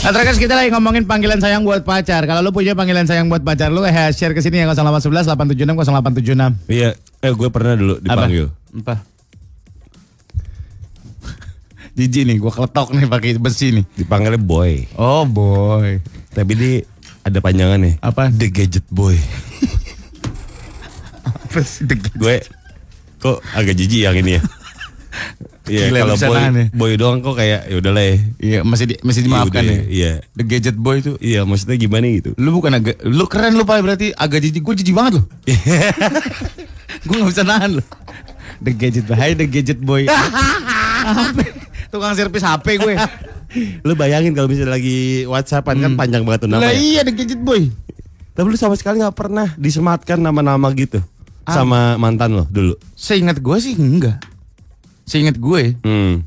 Nah, 0.00 0.16
terus 0.16 0.40
kita 0.40 0.56
lagi 0.56 0.72
ngomongin 0.72 1.04
panggilan 1.04 1.36
sayang 1.44 1.60
buat 1.60 1.84
pacar. 1.84 2.24
Kalau 2.24 2.40
lu 2.40 2.56
punya 2.56 2.72
panggilan 2.72 3.04
sayang 3.04 3.28
buat 3.28 3.44
pacar 3.44 3.68
lu, 3.68 3.84
eh 3.84 3.92
share 4.16 4.32
ke 4.32 4.40
sini 4.40 4.64
ya 4.64 4.72
0811 4.72 5.28
876 5.28 5.76
0876. 5.76 6.72
Iya, 6.72 6.96
eh 6.96 7.32
gue 7.36 7.48
pernah 7.52 7.76
dulu 7.76 7.94
dipanggil. 8.00 8.48
Apa? 8.80 9.04
Jijik 11.90 12.22
nih, 12.24 12.36
gua 12.40 12.48
keletok 12.48 12.96
nih 12.96 13.04
pakai 13.04 13.36
besi 13.36 13.76
nih. 13.76 13.84
Dipanggilnya 13.92 14.40
boy. 14.40 14.88
Oh 14.96 15.28
boy. 15.28 16.00
Tapi 16.32 16.52
dia 16.56 16.74
ada 17.20 17.38
panjangan 17.44 17.76
nih. 17.76 17.94
Apa? 18.00 18.32
The 18.32 18.48
Gadget 18.48 18.86
Boy. 18.88 19.20
Apa 21.28 21.60
sih 21.60 21.84
deg- 21.84 22.14
gue 22.16 22.40
kok 23.20 23.44
agak 23.52 23.76
jijik 23.76 24.08
yang 24.08 24.16
ini 24.16 24.38
ya. 24.38 24.42
Iya, 25.70 25.84
kalau 25.94 26.14
bisa 26.14 26.26
boy, 26.26 26.36
nahan 26.36 26.52
ya. 26.52 26.66
boy 26.72 26.92
doang 26.94 27.18
kok 27.20 27.34
kayak 27.34 27.60
ya 27.64 27.74
udahlah 27.78 28.02
ya. 28.02 28.16
Iya, 28.36 28.58
masih 28.60 28.84
di, 28.84 28.94
masih 29.00 29.20
dimaafkan 29.22 29.62
udah, 29.62 29.70
ya. 29.70 29.82
iya. 29.86 30.12
The 30.32 30.42
Gadget 30.42 30.74
Boy 30.74 30.98
itu 30.98 31.14
Iya, 31.16 31.46
maksudnya 31.46 31.76
gimana 31.76 32.10
gitu. 32.10 32.34
Lu 32.34 32.50
bukan 32.50 32.74
agak 32.74 32.98
Lu 33.02 33.24
keren 33.24 33.54
lu 33.54 33.62
Pak 33.62 33.78
berarti 33.78 34.10
agak 34.12 34.42
jijik 34.42 34.60
Gue 34.60 34.74
jijik 34.74 34.92
banget 34.92 35.12
loh 35.16 35.24
Gue 37.06 37.14
gak 37.16 37.30
bisa 37.30 37.42
nahan 37.42 37.78
loh 37.78 37.86
The 38.58 38.72
Gadget 38.72 39.04
Boy 39.04 39.16
Hai 39.16 39.32
The 39.32 39.46
Gadget 39.46 39.80
Boy? 39.80 40.02
Tukang 41.90 42.14
servis 42.14 42.42
HP 42.42 42.66
gue 42.78 42.94
Lu 43.82 43.94
bayangin 43.94 44.30
kalau 44.30 44.46
misalnya 44.46 44.74
lagi 44.74 45.24
WhatsAppan 45.24 45.80
kan 45.80 45.92
panjang 45.94 46.22
banget 46.22 46.44
tuh 46.44 46.48
Lah 46.48 46.60
namanya. 46.62 46.74
iya 46.74 47.00
The 47.02 47.12
Gadget 47.12 47.40
Boy 47.40 47.70
Tapi 48.30 48.46
lu 48.46 48.54
sama 48.54 48.74
sekali 48.74 48.98
nggak 48.98 49.16
pernah 49.16 49.54
disematkan 49.54 50.18
nama-nama 50.18 50.70
gitu 50.72 51.02
sama 51.42 51.98
mantan 51.98 52.30
lo 52.32 52.44
dulu. 52.46 52.78
Seingat 52.94 53.42
gue 53.42 53.56
sih 53.58 53.74
enggak 53.74 54.22
Seingat 55.10 55.36
gue 55.36 55.74
Hmm. 55.82 56.22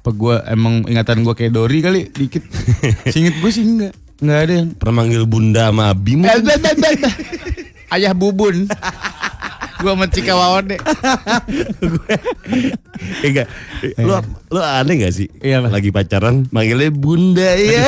Apa 0.00 0.10
gue 0.10 0.34
emang 0.48 0.82
ingatan 0.84 1.20
gue 1.20 1.30
kayak 1.30 1.52
Dori 1.52 1.78
kali 1.78 2.00
dikit 2.08 2.40
Seingat 3.12 3.36
gue 3.36 3.50
sih 3.52 3.62
enggak 3.62 3.92
Enggak 4.18 4.38
ada 4.40 4.52
yang 4.56 4.68
Pernah 4.72 4.94
manggil 4.96 5.22
bunda 5.26 5.68
sama 5.68 5.88
Abi 5.88 6.12
Eh. 6.16 6.20
Ayah 7.92 8.10
bubun 8.10 8.66
Gue 9.78 9.90
sama 9.90 10.06
Cika 10.06 10.32
Wawone 10.32 10.78
enggak. 13.22 13.46
Lu 13.98 14.14
lu 14.48 14.60
aneh 14.60 14.94
gak 15.02 15.12
sih? 15.12 15.28
Iya. 15.38 15.62
Lagi 15.62 15.90
pacaran 15.90 16.46
manggilnya 16.48 16.88
bunda 16.88 17.50
ya. 17.52 17.86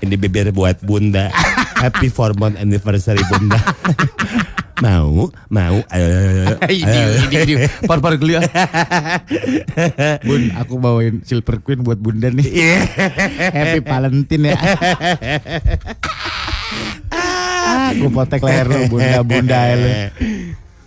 Ini 0.00 0.14
beber 0.16 0.50
buat 0.50 0.80
bunda. 0.80 1.28
Happy 1.76 2.08
four 2.08 2.32
month 2.34 2.56
anniversary 2.56 3.20
bunda. 3.28 3.60
Mau, 4.82 5.32
mau. 5.48 5.76
Ayo, 5.88 6.08
ayo, 6.68 6.72
ini, 6.72 6.98
ayo. 6.98 7.10
ini, 7.28 7.36
ini. 7.36 7.54
Par-par 7.84 8.16
kuliah. 8.20 8.42
Bun, 10.26 10.52
aku 10.56 10.74
bawain 10.80 11.24
Silver 11.24 11.60
Queen 11.64 11.80
buat 11.80 11.96
bunda 12.00 12.28
nih. 12.28 12.46
Happy 13.52 13.80
Valentine 13.84 14.52
ya. 14.52 14.56
ah, 17.12 17.90
gue 17.92 18.10
potek 18.10 18.42
leher 18.44 18.66
lu, 18.68 18.80
bunda-bunda 18.90 19.56
ya 19.56 19.74
lu. 19.76 19.90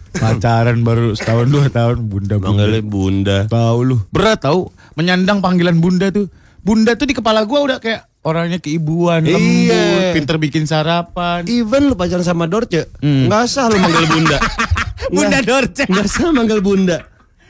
Pacaran 0.09 0.81
baru 0.81 1.13
setahun 1.13 1.47
dua 1.53 1.69
tahun, 1.69 2.09
bunda-bunda. 2.09 2.49
Manggilnya 2.49 2.81
bunda. 2.81 3.37
Tahu 3.45 3.79
lu. 3.85 3.97
Berat 4.09 4.41
tahu 4.41 4.73
menyandang 4.97 5.39
panggilan 5.39 5.77
bunda 5.77 6.09
tuh. 6.09 6.27
Bunda 6.59 6.97
tuh 6.97 7.07
di 7.07 7.15
kepala 7.15 7.45
gua 7.47 7.63
udah 7.63 7.77
kayak 7.79 8.08
orangnya 8.21 8.57
keibuan, 8.57 9.23
lembut, 9.23 9.39
Iya. 9.71 10.11
pinter 10.11 10.35
bikin 10.37 10.63
sarapan. 10.63 11.45
Even 11.45 11.87
lu 11.87 11.95
pacaran 11.95 12.21
sama 12.21 12.45
Dorce, 12.45 12.91
Hmm. 12.99 13.27
nggak 13.27 13.43
sah 13.45 13.67
lu 13.67 13.75
manggil 13.75 14.05
bunda. 14.05 14.37
Bunda 15.09 15.39
Dorce. 15.41 15.87
Nggak 15.87 16.07
sah 16.07 16.29
manggil 16.29 16.59
bunda. 16.59 16.97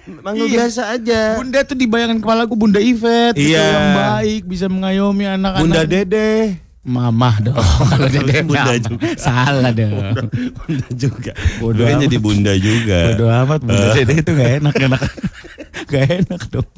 Manggil 0.05 0.47
Iya. 0.47 0.55
biasa 0.55 0.81
aja. 0.91 1.21
Bunda 1.35 1.59
tuh 1.61 1.75
dibayangkan 1.75 2.17
kepala 2.17 2.45
gua 2.45 2.57
Bunda 2.57 2.79
Ivet 2.79 3.33
gitu, 3.33 3.51
Iya. 3.51 3.65
yang 3.67 3.87
baik 3.95 4.41
bisa 4.45 4.65
mengayomi 4.65 5.25
anak-anak. 5.27 5.61
Bunda 5.61 5.81
Dede. 5.83 6.57
Mamah 6.79 7.35
dong. 7.43 7.59
Kalau 7.91 8.07
dede 8.07 8.39
Bunda 8.41 8.71
mamah. 8.71 8.79
juga. 8.79 9.07
Salah 9.15 9.71
dong. 9.71 9.93
Bunda 10.57 10.87
juga. 10.89 11.31
Bodoh 11.59 11.75
Lu 11.75 11.83
kan 11.83 11.95
amat. 11.95 12.03
jadi 12.07 12.17
bunda 12.17 12.53
juga. 12.55 12.99
Bodo 13.11 13.25
amat 13.27 13.59
Bunda 13.61 13.85
Eh. 13.85 13.95
Dede 13.99 14.13
itu 14.17 14.31
gak 14.31 14.51
enak 14.57 14.75
enak. 14.79 15.01
gak 15.91 16.03
enak 16.17 16.41
dong. 16.49 16.69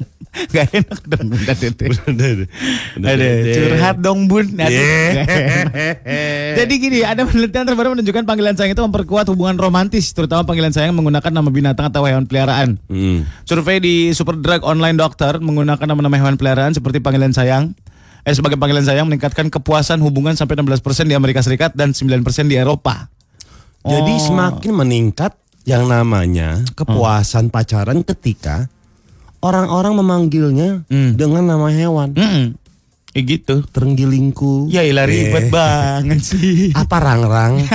Gak 0.50 0.68
enak 0.72 1.00
dong 1.06 1.26
Bunda 1.28 1.52
Dede. 1.54 1.86
Bunda 1.88 2.24
Dede. 2.24 2.44
Bunda 2.92 3.08
Ada 3.08 3.26
curhat 3.48 3.96
dong 3.98 4.20
bun. 4.26 4.46
Aduh, 4.52 4.70
Yeah. 4.72 6.56
Jadi 6.58 6.74
gini, 6.78 6.98
ada 7.02 7.22
penelitian 7.22 7.64
terbaru 7.64 7.94
menunjukkan 7.94 8.24
panggilan 8.24 8.54
sayang 8.54 8.72
itu 8.72 8.82
memperkuat 8.82 9.28
hubungan 9.28 9.56
romantis, 9.56 10.10
terutama 10.10 10.42
panggilan 10.42 10.70
sayang 10.70 10.92
menggunakan 10.92 11.30
nama 11.30 11.48
binatang 11.48 11.88
atau 11.88 12.02
hewan 12.02 12.24
peliharaan. 12.24 12.76
Hmm. 12.86 13.24
Survei 13.44 13.78
di 13.78 13.94
Superdrug 14.10 14.62
Online 14.62 14.94
Doctor 14.94 15.38
menggunakan 15.38 15.84
nama-nama 15.84 16.16
hewan 16.16 16.34
peliharaan 16.34 16.72
seperti 16.72 16.98
panggilan 16.98 17.30
sayang. 17.30 17.72
Eh 18.22 18.30
sebagai 18.32 18.54
panggilan 18.54 18.86
sayang 18.86 19.10
meningkatkan 19.10 19.50
kepuasan 19.50 19.98
hubungan 19.98 20.38
sampai 20.38 20.54
16% 20.54 20.78
di 21.04 21.14
Amerika 21.14 21.42
Serikat 21.42 21.74
dan 21.74 21.90
9% 21.90 22.22
di 22.46 22.54
Eropa. 22.54 23.10
Jadi 23.82 24.14
Oh. 24.14 24.22
semakin 24.22 24.72
meningkat 24.78 25.34
yang 25.66 25.86
namanya 25.86 26.62
kepuasan 26.72 27.50
pacaran 27.50 28.06
ketika 28.06 28.70
orang-orang 29.38 29.98
memanggilnya 29.98 30.86
Hmm. 30.86 31.18
dengan 31.18 31.50
nama 31.50 31.66
hewan. 31.66 32.14
Hmm. 32.14 32.54
Eh 33.12 33.22
gitu. 33.26 33.66
Terenggilingku. 33.66 34.70
Ya 34.70 34.86
ilah 34.86 35.02
ribet 35.04 35.46
Eh, 35.46 35.50
banget 35.50 36.22
sih. 36.22 36.70
Apa 36.78 37.02
rang-rang? 37.02 37.58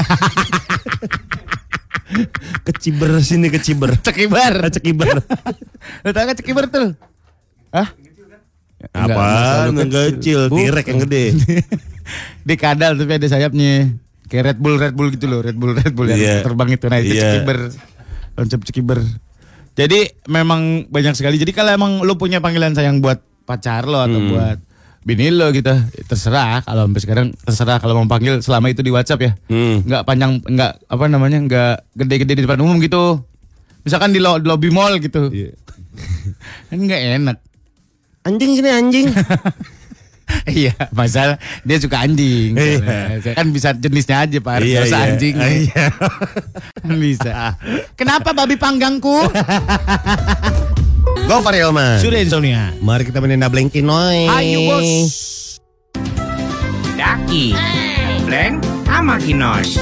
keciber 2.66 3.20
sini 3.20 3.51
keciber. 3.51 4.00
Cekibar. 4.00 4.72
Cekiber. 4.72 5.20
Lu 6.04 6.10
gak 6.10 6.39
cekibar 6.39 6.72
tuh? 6.72 6.96
Hah? 7.70 7.92
Apa? 9.00 9.25
Yang 9.68 9.89
kecil, 10.16 10.39
tirek 10.50 10.86
yang 10.88 11.00
gede. 11.04 11.24
Di 12.48 12.56
kadal 12.56 12.96
tapi 12.96 13.12
ada 13.13 13.27
sayapnya. 13.27 13.94
Kayak 14.27 14.44
Red 14.46 14.60
Bull, 14.60 14.75
Red 14.75 14.92
Bull 14.92 15.10
gitu 15.10 15.25
loh, 15.25 15.39
Red 15.39 15.56
Bull, 15.56 15.72
Red 15.72 15.94
Bull 15.94 16.08
yang 16.08 16.20
Iya. 16.20 16.36
terbang 16.42 16.70
itu. 16.70 16.86
Nah 16.86 16.98
itu 16.98 17.13
Iya. 17.13 17.24
cekiber. 17.38 17.58
Konsep 18.34 18.60
cekiber. 18.63 19.00
Jadi 19.74 20.00
memang 20.25 20.62
banyak 20.86 21.13
sekali. 21.13 21.36
Jadi 21.36 21.51
kalau 21.51 21.70
emang 21.70 21.92
lu 22.01 22.16
punya 22.16 22.38
panggilan 22.38 22.74
sayang 22.74 23.00
buat 23.00 23.22
pacar 23.44 23.86
lo 23.86 24.00
atau 24.00 24.18
Hmm. 24.18 24.30
buat 24.30 24.58
bini 25.01 25.30
lo 25.30 25.48
gitu, 25.50 25.72
terserah. 26.04 26.60
Kalau 26.62 26.84
sampai 26.84 27.00
sekarang 27.00 27.27
terserah 27.38 27.77
kalau 27.77 27.96
mau 27.96 28.10
panggil 28.10 28.42
selama 28.42 28.68
itu 28.68 28.82
di 28.82 28.89
WhatsApp 28.89 29.22
ya. 29.22 29.32
Hmm. 29.48 29.80
Nggak 29.82 30.04
panjang, 30.04 30.32
nggak 30.42 30.72
apa 30.84 31.06
namanya, 31.08 31.39
nggak 31.39 31.74
gede-gede 31.96 32.34
di 32.34 32.44
depan 32.44 32.60
umum 32.60 32.75
gitu. 32.77 33.24
Misalkan 33.82 34.12
di, 34.12 34.20
lo- 34.20 34.36
di 34.36 34.44
lobby 34.44 34.68
mall 34.68 34.98
gitu. 34.98 35.30
Iya. 35.30 35.56
Kan 36.68 36.77
nggak 36.84 37.01
enak. 37.16 37.38
Anjing 38.28 38.60
sini 38.60 38.70
anjing. 38.70 39.08
Iya, 40.44 40.76
masalah 40.92 41.40
dia 41.64 41.80
suka 41.80 42.04
anjing. 42.04 42.52
Iya. 42.52 43.24
Saya 43.24 43.32
kan 43.32 43.48
bisa 43.48 43.72
jenisnya 43.72 44.28
aja 44.28 44.38
Pak, 44.44 44.60
Iya, 44.60 44.84
iya. 44.84 44.98
anjing. 45.08 45.36
Iya. 45.40 45.86
Kan 46.84 46.94
bisa. 47.08 47.56
Kenapa 47.96 48.36
babi 48.36 48.60
panggangku? 48.60 49.24
Go 51.24 51.40
for 51.40 51.56
real 51.56 51.72
man. 51.72 52.04
Sudah 52.04 52.20
insomnia. 52.20 52.76
Mari 52.84 53.08
kita 53.08 53.24
mainin 53.24 53.40
Dableng 53.40 53.72
Kinoy. 53.72 54.28
Ayo 54.28 54.60
bos. 54.68 54.92
Daki, 57.00 57.56
Bleng, 58.28 58.60
sama 58.84 59.16
Kinos. 59.24 59.80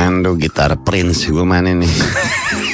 Ando 0.00 0.32
gitar 0.40 0.80
Prince 0.80 1.28
gue 1.28 1.44
mana 1.44 1.76
nih? 1.76 1.92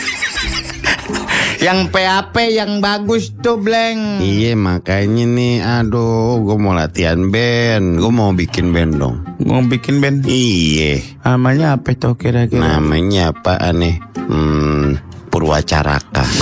Yang 1.62 1.94
PAP 1.94 2.34
yang 2.50 2.82
bagus 2.82 3.30
tuh, 3.38 3.54
Bleng. 3.54 4.18
iya 4.18 4.58
makanya 4.58 5.22
nih, 5.22 5.62
aduh, 5.62 6.42
gue 6.42 6.58
mau 6.58 6.74
latihan 6.74 7.30
band, 7.30 8.02
gue 8.02 8.10
mau 8.10 8.34
bikin 8.34 8.74
band 8.74 8.98
dong. 8.98 9.22
Mau 9.38 9.62
bikin 9.62 10.02
band. 10.02 10.26
Iya, 10.26 10.98
Namanya 11.22 11.78
apa 11.78 11.94
tuh 11.94 12.18
kira-kira? 12.18 12.58
namanya 12.58 13.30
apa 13.30 13.62
aneh? 13.62 14.02
Hmm, 14.18 14.98
Purwacaraka. 15.30 16.26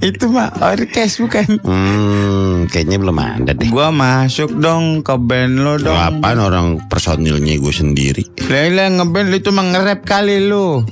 Itu 0.00 0.32
mah 0.32 0.58
orkes 0.58 1.20
bukan? 1.20 1.60
Hmm, 1.60 2.64
kayaknya 2.66 2.96
belum 2.98 3.14
ada 3.14 3.52
deh. 3.52 3.68
Gua 3.68 3.92
masuk 3.92 4.56
dong 4.56 5.04
ke 5.04 5.12
band 5.14 5.60
lo 5.60 5.76
dong. 5.76 5.92
Apaan 5.94 6.40
orang 6.40 6.66
personilnya 6.88 7.54
gue 7.54 7.70
sendiri? 7.70 8.24
Lele 8.42 8.90
ngeband 8.90 9.30
itu 9.30 9.52
mah 9.52 9.70
nge-rap 9.70 10.00
kali 10.02 10.40
lu. 10.42 10.82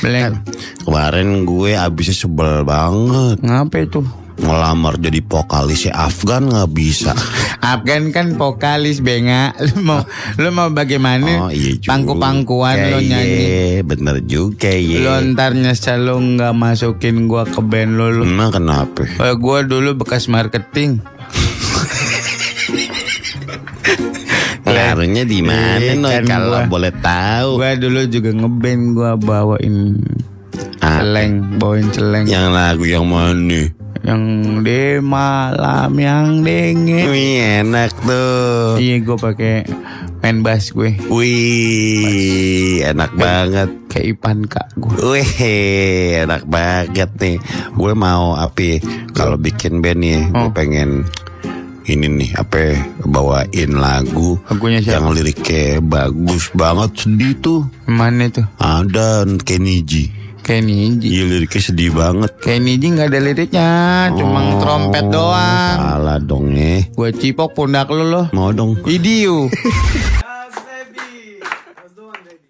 Bleng. 0.00 0.40
Kemarin 0.84 1.48
gue 1.48 1.72
abisnya 1.72 2.12
sebel 2.12 2.60
banget 2.62 3.40
Ngapa 3.40 3.76
itu? 3.80 4.00
Ngelamar 4.34 4.98
jadi 4.98 5.22
vokalisnya 5.22 5.94
Afgan 5.94 6.50
nggak 6.50 6.70
bisa 6.74 7.14
Afgan 7.64 8.12
kan 8.12 8.36
vokalis 8.36 9.00
benga. 9.00 9.56
Lu 9.56 9.80
mau 9.80 10.04
lu 10.36 10.52
mau 10.52 10.68
bagaimana? 10.68 11.48
Oh 11.48 11.50
iya 11.54 11.80
Pangku-pangkuan 11.80 12.92
lo 12.92 13.00
nyanyi. 13.00 13.40
Iya, 13.40 13.80
bener 13.80 14.20
juga 14.28 14.68
ya 14.68 15.22
ntar 15.24 15.56
nyesel 15.56 16.04
lu 16.04 16.20
nggak 16.36 16.52
masukin 16.52 17.24
gua 17.24 17.48
ke 17.48 17.64
band 17.64 17.96
lo 17.96 18.12
lu. 18.12 18.22
Emang 18.28 18.52
kenapa? 18.52 19.08
Eh, 19.08 19.34
gua 19.40 19.64
dulu 19.64 19.96
bekas 19.96 20.28
marketing. 20.28 21.00
Ngaruhnya 24.74 25.22
di 25.24 25.38
mana 25.40 25.78
Iya, 25.78 25.92
Noy 25.94 26.12
kan 26.12 26.24
kalau 26.26 26.50
gua- 26.56 26.68
boleh 26.68 26.92
tahu 26.96 27.50
Gua 27.56 27.70
dulu 27.74 28.00
juga 28.06 28.30
ngeband 28.30 28.82
gua 28.92 29.12
bawain 29.14 29.76
Ah, 30.78 31.00
celeng, 31.00 31.56
bawain 31.56 31.88
celeng. 31.90 32.24
Yang 32.24 32.46
lagu 32.52 32.84
yang 32.84 33.06
mana? 33.08 33.72
Yang 34.04 34.22
di 34.60 34.82
malam 35.00 35.90
yang 35.96 36.44
dingin. 36.44 37.08
Wih, 37.08 37.40
enak 37.64 37.88
tuh. 37.98 38.76
Iya, 38.76 39.00
gue 39.00 39.16
pakai 39.16 39.54
main 40.20 40.44
bass 40.44 40.70
gue. 40.70 40.92
Wih, 41.08 42.84
enak 42.84 43.10
banget. 43.14 43.72
Kayak 43.88 44.06
Ipan 44.12 44.38
kak 44.44 44.68
gue. 44.76 44.92
Wih, 45.00 45.32
enak 46.20 46.44
banget 46.44 47.10
nih. 47.16 47.36
Gue 47.72 47.92
mau 47.92 48.34
apa? 48.34 48.76
Kalau 49.10 49.34
bikin 49.36 49.80
band 49.80 49.98
nih, 49.98 50.20
gue 50.28 50.42
Oh. 50.42 50.52
pengen 50.52 51.08
ini 51.84 52.06
nih 52.06 52.30
apa 52.34 52.76
bawain 53.02 53.72
lagu 53.74 54.40
Lagunya 54.46 54.80
siapa? 54.80 54.94
yang 54.98 55.06
liriknya 55.10 55.62
bagus 55.80 56.48
banget 56.50 56.90
sedih 56.98 57.32
tuh 57.36 57.60
Mana 57.84 58.28
tuh? 58.28 58.44
ada 58.56 59.22
Kenny 59.38 59.80
G 59.80 60.08
Kayak 60.40 60.64
Niji. 60.66 61.08
iya 61.08 61.24
liriknya 61.24 61.62
sedih 61.62 61.90
banget 61.90 62.28
Kayak 62.38 62.60
Niji 62.62 62.86
nggak 62.90 63.08
ada 63.08 63.20
liriknya, 63.22 63.68
cuma 64.12 64.38
Oh, 64.44 64.60
trompet 64.60 65.04
doang. 65.08 65.76
salah 65.78 66.18
dong 66.18 66.52
nih 66.52 66.84
Gue 66.90 67.08
cipok 67.10 67.52
pundak 67.54 67.88
lu 67.88 68.04
loh. 68.04 68.28
mau 68.30 68.48
dong 68.50 68.76
Idiu. 68.82 69.48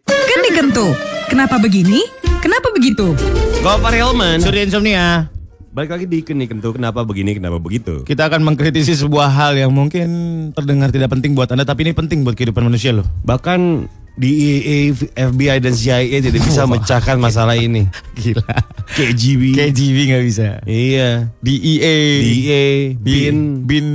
Kan 0.05 0.41
dikentu. 0.43 0.91
Kenapa 1.25 1.57
begini? 1.57 2.03
Kenapa 2.39 2.69
begitu? 2.71 3.15
Gopar 3.61 3.91
Helman 3.91 4.39
Surya 4.39 4.67
Insomnia. 4.67 5.31
Balik 5.75 5.91
lagi 5.91 6.07
di 6.07 6.23
Kenny 6.23 6.47
Kentu 6.47 6.71
kenapa 6.71 7.03
begini 7.03 7.35
kenapa 7.35 7.59
begitu 7.59 8.07
Kita 8.07 8.31
akan 8.31 8.47
mengkritisi 8.47 8.95
sebuah 8.95 9.27
hal 9.27 9.59
yang 9.59 9.75
mungkin 9.75 10.07
terdengar 10.55 10.89
tidak 10.89 11.11
penting 11.11 11.35
buat 11.35 11.51
Anda, 11.51 11.67
tapi 11.67 11.83
ini 11.83 11.93
penting 11.93 12.23
buat 12.23 12.33
kehidupan 12.33 12.63
manusia 12.63 12.95
loh. 12.95 13.03
bahkan 13.21 13.91
di 14.15 14.31
EA, 14.31 14.95
FBI 15.27 15.59
dan 15.59 15.75
CIA 15.75 16.23
tidak 16.23 16.39
bisa 16.41 16.63
memecahkan 16.63 17.19
masalah 17.19 17.59
ini 17.59 17.91
Gila. 18.15 18.47
KGB 18.95 19.59
KGB 19.59 19.97
nggak 20.07 20.25
bisa. 20.25 20.63
iya 20.63 21.35
DEA. 21.43 21.99
DEA 22.23 22.65
BIN. 22.95 23.03
BIN 23.03 23.39
BIN 23.67 23.87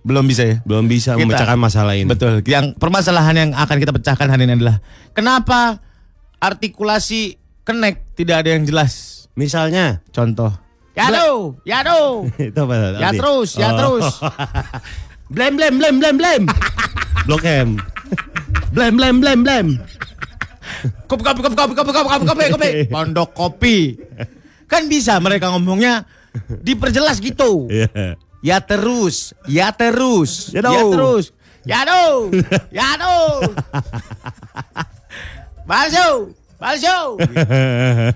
belum 0.00 0.24
bisa 0.24 0.42
ya. 0.42 0.56
belum 0.64 0.88
bisa 0.88 1.12
Kita- 1.12 1.20
memecahkan 1.20 1.58
masalah 1.60 1.92
ini 1.92 2.08
Betul. 2.08 2.40
Yang 2.40 2.72
permasalahan 2.80 3.36
yang 3.36 3.50
akan 3.52 3.76
kita 3.76 3.92
pecahkan 3.92 4.24
hari 4.26 4.48
ini 4.48 4.56
adalah 4.56 4.80
kenapa 5.12 5.84
artikulasi 6.40 7.36
connect 7.60 8.16
tidak 8.16 8.40
ada 8.40 8.56
yang 8.56 8.64
jelas. 8.64 9.28
misalnya 9.36 10.00
Contoh. 10.08 10.56
Ya 10.96 11.12
do, 11.12 11.52
ya 11.68 11.84
do. 11.88 12.24
ya 12.96 13.12
terus, 13.12 13.52
ya 13.52 13.68
oh. 13.68 13.76
terus. 13.76 14.06
blem 15.34 15.52
blem 15.60 15.76
blem 15.76 15.94
blem 16.00 16.16
blem. 16.16 16.42
Blok 17.28 17.44
M. 17.44 17.76
blem 18.72 18.96
blem 18.96 19.20
blem 19.20 19.38
blem. 19.44 19.66
Kopi 21.04 21.20
kopi 21.20 21.40
kopi 21.44 21.52
kopi 21.52 21.72
kopi 21.76 21.92
kopi 21.92 22.08
kopi 22.08 22.24
kopi 22.24 22.44
kopi 22.48 22.70
Pondok 22.96 23.36
kopi. 23.36 23.76
Kan 24.64 24.88
bisa 24.88 25.20
mereka 25.20 25.52
ngomongnya 25.52 26.08
diperjelas 26.64 27.20
gitu. 27.20 27.68
Yeah. 27.68 28.16
Ya 28.40 28.64
terus, 28.64 29.36
ya 29.44 29.76
terus, 29.76 30.48
ya, 30.48 30.64
ya 30.64 30.80
terus. 30.80 31.24
Ya 31.66 31.80
do, 31.82 32.30
ya 32.70 32.88
do. 32.94 33.16
Balso, 35.66 36.30
balso. 36.56 37.18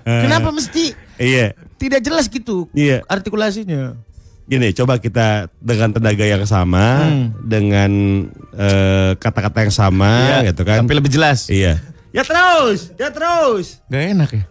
Kenapa 0.01 0.49
mesti? 0.55 0.97
Iya. 1.21 1.53
Yeah 1.53 1.70
tidak 1.81 1.99
jelas 1.99 2.29
gitu 2.29 2.69
Iya. 2.71 3.01
artikulasinya? 3.05 3.97
gini 4.43 4.69
coba 4.71 4.99
kita 4.99 5.47
dengan 5.57 5.89
tenaga 5.89 6.21
yang 6.21 6.43
sama 6.43 7.07
Hmm. 7.07 7.25
dengan 7.41 7.91
eh, 8.51 9.11
kata-kata 9.15 9.63
yang 9.63 9.71
sama 9.71 10.43
gitu 10.43 10.61
kan 10.61 10.83
Tapi 10.83 10.93
lebih 10.93 11.09
jelas. 11.09 11.47
iya 11.47 11.79
ya 12.11 12.21
terus 12.21 12.91
ya 12.93 13.07
terus 13.09 13.79
Gak 13.87 14.03
enak 14.11 14.29
ya? 14.29 14.43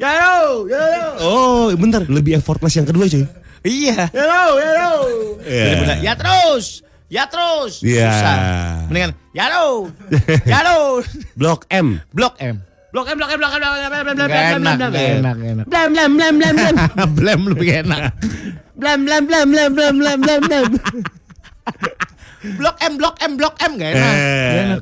ya 0.00 0.10
yo 0.16 0.38
ya 0.66 0.80
yo 0.80 1.08
oh 1.20 1.64
bentar 1.76 2.02
lebih 2.02 2.34
effortless 2.34 2.74
yang 2.74 2.88
kedua 2.88 3.04
cuy 3.04 3.28
Iya. 3.62 4.08
ya 4.08 4.24
yo 4.24 4.48
ya 4.56 4.70
yo 4.74 4.92
Jadi 5.42 5.74
benar, 5.76 5.96
Ya 6.00 6.12
terus, 6.14 6.80
ya 7.06 7.24
terus. 7.26 7.72
Iya. 7.78 8.08
Susah. 8.08 8.36
Mendingan 8.88 9.12
ya 9.30 9.44
do, 9.48 9.90
ya 10.42 10.58
do. 10.64 10.78
blok 11.38 11.68
M 11.68 12.00
Blok 12.08 12.34
M. 12.38 12.62
blok 12.92 13.06
M 13.08 13.16
blok 13.16 13.30
M 13.32 13.38
blok 13.40 13.52
M 13.52 13.60
blok 13.60 13.72
M 13.72 13.90
blok 13.90 14.04
M 14.04 14.16
blok 14.16 14.28
M 14.28 14.28
Gak 14.28 14.42
enak, 14.52 14.74
gak 14.76 14.92
enak, 14.92 15.36
gak 15.36 15.50
enak. 15.52 15.66
blem 15.66 15.88
blem 15.92 16.10
blem 16.16 16.34
blem 16.36 16.54
blem 16.56 16.76
Blem 17.16 17.40
lebih 17.48 17.70
enak. 17.80 18.00
blem 18.76 18.98
blem 19.06 19.22
blem 19.26 19.46
blem 19.52 19.70
blem 19.72 19.94
blem 19.98 20.18
blem 20.20 20.40
blem 20.44 20.66
Blok 22.58 22.76
M, 22.82 22.92
blok 22.98 23.16
M, 23.22 23.32
blok 23.38 23.54
M 23.62 23.72
gak 23.80 23.90
enak. 23.94 24.12
Gak 24.12 24.62
enak. 24.66 24.80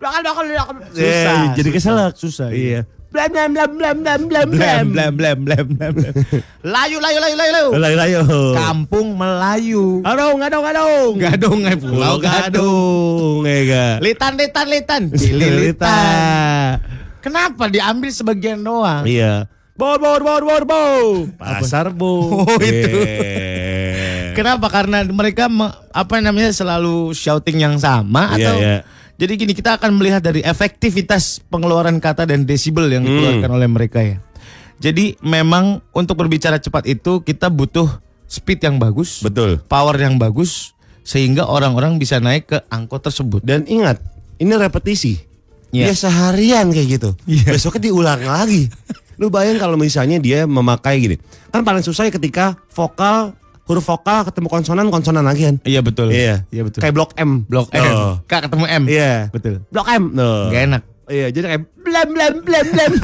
Blok 0.00 0.12
M, 0.14 0.22
blok 0.24 0.36
M, 0.38 0.46
blok 0.48 0.68
M. 0.70 0.78
Susah. 0.96 1.36
Eh, 1.36 1.46
jadi 1.58 1.68
keselak 1.70 2.12
Susah. 2.16 2.48
iya 2.50 2.80
blem 3.10 3.26
blem 3.34 3.50
blem 3.52 3.70
blem 3.74 3.96
blem 4.06 4.20
blem 4.30 4.48
Blem, 4.54 4.86
blem, 4.94 5.12
blem, 5.18 5.38
blem, 5.42 5.66
blem, 5.74 5.92
blem. 5.98 6.14
Layu, 6.62 7.02
layu, 7.02 7.18
layu, 7.18 7.34
layu, 7.36 7.52
layu. 7.52 7.68
Layu 7.74 7.96
layu. 7.98 8.20
Kampung 8.54 9.18
Melayu. 9.18 9.84
Gadong, 10.06 10.38
gadong, 10.38 10.62
gadong. 10.62 11.12
Gadung, 11.18 11.58
eh, 11.66 11.74
pulau 11.76 12.16
gadung. 12.22 13.42
gadung, 13.42 13.42
ya 13.50 13.60
ga. 13.66 13.84
Litan, 13.98 14.32
litan, 14.38 14.66
litan. 14.70 15.02
Cililitan. 15.10 16.78
Kenapa 17.20 17.68
diambil 17.68 18.10
sebagian 18.10 18.58
doang? 18.58 19.04
Iya. 19.04 19.46
Bor, 19.76 19.96
bor, 19.96 20.20
bor, 20.20 20.42
bor, 20.42 20.62
bor. 20.64 21.28
Pasar 21.36 21.88
bu. 21.88 22.12
Oh, 22.44 22.58
itu. 22.58 23.00
Yeah. 23.00 24.32
Kenapa? 24.32 24.68
Karena 24.68 25.04
mereka 25.04 25.48
me- 25.48 25.72
apa 25.90 26.20
namanya 26.20 26.48
selalu 26.50 27.12
shouting 27.12 27.60
yang 27.60 27.76
sama 27.76 28.30
Iya, 28.32 28.36
atau 28.36 28.54
iya. 28.56 28.76
jadi 29.16 29.32
gini 29.36 29.52
kita 29.52 29.76
akan 29.76 29.96
melihat 29.96 30.22
dari 30.22 30.40
efektivitas 30.40 31.42
pengeluaran 31.46 31.98
kata 31.98 32.24
dan 32.24 32.44
desibel 32.44 32.86
yang 32.86 33.02
Hmm. 33.02 33.10
dikeluarkan 33.10 33.50
oleh 33.50 33.68
mereka 33.68 34.00
ya. 34.00 34.16
Jadi 34.80 35.20
memang 35.20 35.84
untuk 35.92 36.16
berbicara 36.16 36.56
cepat 36.56 36.84
itu 36.86 37.20
kita 37.20 37.48
butuh 37.48 37.88
speed 38.24 38.60
yang 38.62 38.76
bagus, 38.76 39.20
Betul. 39.20 39.60
power 39.64 39.92
yang 39.94 40.16
bagus 40.16 40.72
sehingga 41.02 41.44
orang-orang 41.44 41.96
bisa 41.96 42.16
naik 42.16 42.48
ke 42.48 42.58
angkot 42.68 43.02
tersebut. 43.02 43.42
Dan 43.42 43.64
ingat, 43.64 44.00
ini 44.36 44.52
repetisi. 44.54 45.20
Iya. 45.70 45.90
Dia 45.90 45.96
seharian 45.96 46.66
kayak 46.74 46.88
gitu. 46.98 47.10
Iya. 47.26 47.54
Besoknya 47.54 47.90
diulang 47.90 48.22
lagi. 48.26 48.66
Lu 49.20 49.30
bayang 49.30 49.58
kalau 49.60 49.78
misalnya 49.78 50.18
dia 50.18 50.44
memakai 50.46 50.98
gini. 50.98 51.16
Kan 51.54 51.62
paling 51.62 51.84
susah 51.84 52.08
ya 52.08 52.12
ketika 52.14 52.58
vokal 52.74 53.34
huruf 53.70 53.86
vokal 53.86 54.26
ketemu 54.26 54.48
konsonan 54.50 54.86
konsonan 54.90 55.22
lagi 55.22 55.46
kan. 55.46 55.56
Iya 55.62 55.80
betul. 55.84 56.10
Iya. 56.10 56.42
Iya 56.50 56.62
betul. 56.66 56.80
Kayak 56.82 56.94
blok 56.98 57.12
M. 57.14 57.46
blok 57.46 57.70
M. 57.70 57.86
Oh. 57.86 58.14
Kak 58.26 58.50
ketemu 58.50 58.64
M. 58.66 58.84
Iya. 58.90 59.30
Betul. 59.30 59.62
Blok 59.70 59.86
M. 59.86 60.04
No. 60.10 60.50
Gak 60.50 60.62
enak. 60.66 60.82
Iya, 61.10 61.26
jadi 61.34 61.44
kayak 61.50 61.62
blem 61.82 62.08
blem 62.14 62.34
blem 62.46 62.66
blem. 62.70 62.92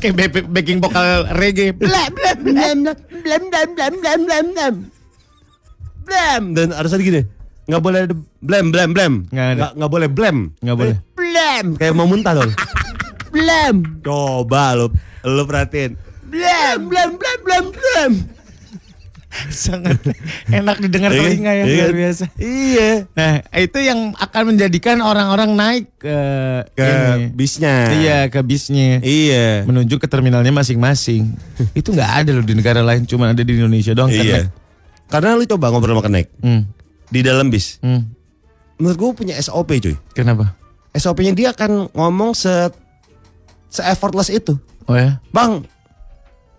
Kayak 0.00 0.14
backing 0.48 0.78
vokal 0.82 1.28
reggae. 1.38 1.70
blem 1.72 2.10
blem 2.12 2.38
blem 2.42 2.78
blem 2.84 2.98
blem 3.22 3.42
blem 3.48 3.68
blem 3.74 3.94
blem 4.00 4.20
blem 4.26 4.46
blem. 4.52 4.74
Blem 6.04 6.42
dan 6.58 6.68
harus 6.74 6.90
ada 6.90 7.02
gini. 7.02 7.22
Nggak 7.70 7.80
boleh 7.80 8.02
blem 8.40 8.66
blem 8.68 8.90
blem. 8.90 9.12
Nggak. 9.30 9.78
Nggak, 9.78 9.90
boleh 9.90 10.08
blem. 10.08 10.36
Nggak 10.58 10.76
boleh. 10.76 10.96
Blem 11.14 11.64
kayak 11.78 11.94
mau 11.94 12.04
muntah 12.04 12.34
dong. 12.34 12.50
blem. 13.34 13.74
Coba 14.02 14.74
lu 14.74 14.90
lu 15.22 15.42
perhatiin. 15.44 15.94
Blem 16.26 16.78
blem 16.84 17.10
blem 17.14 17.38
blem 17.40 17.64
blem. 17.70 18.12
Sangat 19.48 19.94
enak 20.50 20.82
didengar 20.82 21.06
Iya 21.08 21.16
kan? 21.16 21.26
telinga 21.28 21.52
ya 21.52 21.62
Iya 21.62 21.70
luar 21.72 21.86
kan? 21.86 21.94
biasa. 21.96 22.24
Iya. 22.34 22.90
Nah, 23.14 23.32
itu 23.56 23.78
yang 23.78 24.00
akan 24.12 24.42
menjadikan 24.44 24.98
orang-orang 24.98 25.54
naik 25.54 25.84
ke 25.96 26.18
Ke 26.74 26.82
ini. 26.82 27.30
bisnya. 27.30 27.74
Iya, 27.94 28.18
ke 28.26 28.42
bisnya. 28.42 28.98
Iya. 28.98 29.62
Menuju 29.62 30.02
ke 30.02 30.10
terminalnya 30.10 30.50
masing-masing. 30.50 31.30
itu 31.72 31.88
nggak 31.88 32.10
ada 32.20 32.30
loh 32.32 32.42
di 32.42 32.58
negara 32.58 32.82
lain, 32.82 33.06
cuma 33.06 33.30
ada 33.30 33.38
di 33.38 33.54
Indonesia 33.54 33.94
doang. 33.94 34.10
Iya. 34.10 34.50
Karena 35.06 35.38
lu 35.38 35.46
coba 35.46 35.70
ngobrol 35.70 35.94
sama 35.94 36.02
Kenek 36.02 36.26
Hmm. 36.40 36.66
Di 37.10 37.20
dalam 37.20 37.50
bis. 37.50 37.82
Hmm. 37.82 38.06
Menurut 38.80 38.96
gue 38.96 39.10
punya 39.26 39.34
SOP 39.36 39.76
cuy. 39.76 39.98
Kenapa? 40.16 40.56
SOP-nya 40.96 41.36
dia 41.36 41.48
akan 41.54 41.92
ngomong 41.94 42.34
se 42.34 42.50
se 43.70 43.82
effortless 43.84 44.32
itu. 44.32 44.58
Oh 44.90 44.96
ya? 44.98 45.22
Bang, 45.30 45.62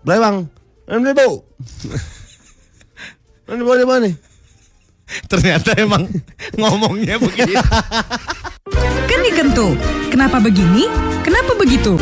boleh 0.06 0.20
bang, 0.22 0.36
ini 0.88 1.12
bu, 1.12 1.30
ini 3.52 3.62
boleh 3.62 3.84
mana? 3.84 4.10
Ternyata 5.28 5.76
emang 5.76 6.08
ngomongnya 6.60 7.20
begitu. 7.20 7.52
Kan 9.04 9.20
dikentu. 9.20 9.76
Kenapa 10.08 10.40
begini? 10.40 10.88
Kenapa 11.20 11.52
begitu? 11.56 12.00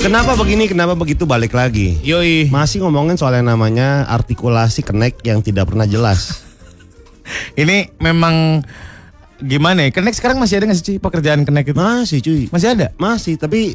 Kenapa 0.00 0.32
begini, 0.32 0.64
kenapa 0.64 0.96
begitu 0.96 1.28
balik 1.28 1.52
lagi? 1.52 2.00
Yoi. 2.02 2.48
Masih 2.48 2.80
ngomongin 2.82 3.20
soal 3.20 3.36
yang 3.36 3.52
namanya 3.52 4.08
artikulasi 4.08 4.80
kenek 4.80 5.20
yang 5.22 5.44
tidak 5.44 5.68
pernah 5.68 5.84
jelas. 5.84 6.49
Ini 7.54 7.96
memang 7.96 8.64
gimana 9.38 9.84
ya? 9.84 9.90
Kenek 9.90 10.12
sekarang 10.12 10.36
masih 10.36 10.58
ada 10.58 10.68
nggak 10.68 10.78
sih 10.78 10.96
pekerjaan 10.96 11.42
kenek 11.42 11.66
itu? 11.66 11.76
Masih 11.76 12.18
cuy, 12.20 12.42
Masih 12.48 12.68
ada? 12.70 12.86
masih. 12.96 13.34
Tapi 13.34 13.74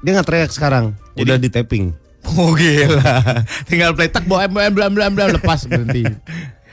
dia 0.00 0.10
nggak 0.12 0.26
teriak 0.26 0.50
sekarang, 0.50 0.92
udah 1.14 1.36
di 1.36 1.48
tapping. 1.48 1.90
Oh 2.26 2.52
gila. 2.52 3.22
Tinggal 3.70 3.94
play 3.94 4.10
tak 4.10 4.26
bawa 4.26 4.46
blam 4.46 4.70
blam 4.70 4.92
blam 4.92 5.12
blam 5.12 5.28
lepas 5.32 5.64
berhenti. 5.64 6.02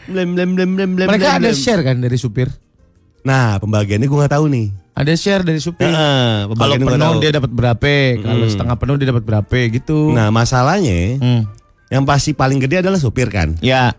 Blem 0.03 0.33
blem 0.33 0.49
blem 0.53 0.69
blem 0.73 0.89
blem. 0.97 1.07
Mereka 1.07 1.37
ada 1.37 1.53
share 1.53 1.81
kan 1.81 1.97
dari 1.97 2.17
supir? 2.17 2.49
Nah, 3.23 3.55
pembagiannya 3.55 4.03
gue 4.03 4.19
nggak 4.19 4.33
tahu 4.33 4.51
nih. 4.51 4.67
Ada 4.93 5.13
share 5.15 5.41
dari 5.41 5.57
supir. 5.57 5.87
Heeh, 5.87 6.51
Kalau 6.51 6.75
penuh 6.75 7.13
dia 7.17 7.31
dapat 7.31 7.49
berapa, 7.49 7.93
kalau 8.19 8.45
setengah 8.45 8.75
penuh 8.75 8.95
dia 8.99 9.07
dapat 9.09 9.23
berapa 9.23 9.57
gitu. 9.71 10.11
Nah 10.11 10.27
masalahnya 10.27 11.17
Hmm. 11.17 11.41
yang 11.87 12.03
pasti 12.03 12.35
paling 12.35 12.59
gede 12.59 12.83
adalah 12.83 12.99
supir 12.99 13.31
kan. 13.31 13.55
Ya. 13.57 13.95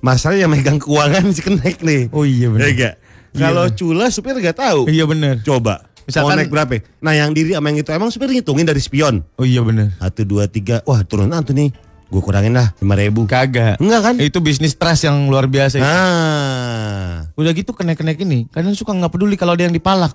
Masalahnya 0.00 0.46
yang 0.46 0.52
megang 0.52 0.78
keuangan 0.78 1.24
si 1.36 1.40
kenek 1.40 1.80
nih. 1.80 2.08
Oh 2.10 2.22
iya 2.22 2.48
benar. 2.48 2.62
Ya 2.62 2.70
enggak? 2.72 2.94
Kalau 3.32 3.64
cula 3.70 4.06
supir 4.08 4.32
nggak 4.32 4.56
tahu. 4.56 4.80
Iya 4.88 5.04
benar. 5.04 5.40
Coba. 5.40 5.84
Misalkan- 6.06 6.32
mau 6.32 6.40
naik 6.40 6.50
berapa? 6.50 6.74
Nah 7.00 7.12
yang 7.12 7.30
diri 7.30 7.52
sama 7.52 7.68
yang 7.68 7.82
itu 7.82 7.90
emang 7.90 8.08
supir 8.08 8.30
ngitungin 8.30 8.62
dari 8.62 8.78
spion. 8.78 9.26
Oh 9.34 9.44
iya 9.44 9.60
benar. 9.60 9.92
Satu 9.98 10.22
dua 10.22 10.46
tiga. 10.46 10.80
Wah 10.84 11.02
turunan 11.02 11.42
tuh 11.42 11.52
nih. 11.52 11.74
Gue 12.06 12.22
kurangin 12.22 12.54
lah 12.54 12.70
lima 12.78 12.94
ribu. 12.94 13.26
Kagak. 13.26 13.82
Enggak 13.82 14.00
kan? 14.00 14.14
Itu 14.16 14.38
bisnis 14.38 14.78
trust 14.78 15.04
yang 15.04 15.26
luar 15.26 15.50
biasa. 15.50 15.76
itu. 15.76 15.84
Ah. 15.84 17.26
Udah 17.34 17.50
gitu 17.50 17.74
kenek-kenek 17.74 18.22
ini, 18.22 18.46
kadang 18.46 18.72
suka 18.72 18.94
nggak 18.94 19.10
peduli 19.10 19.34
kalau 19.34 19.52
ada 19.52 19.66
yang 19.66 19.74
dipalak. 19.74 20.14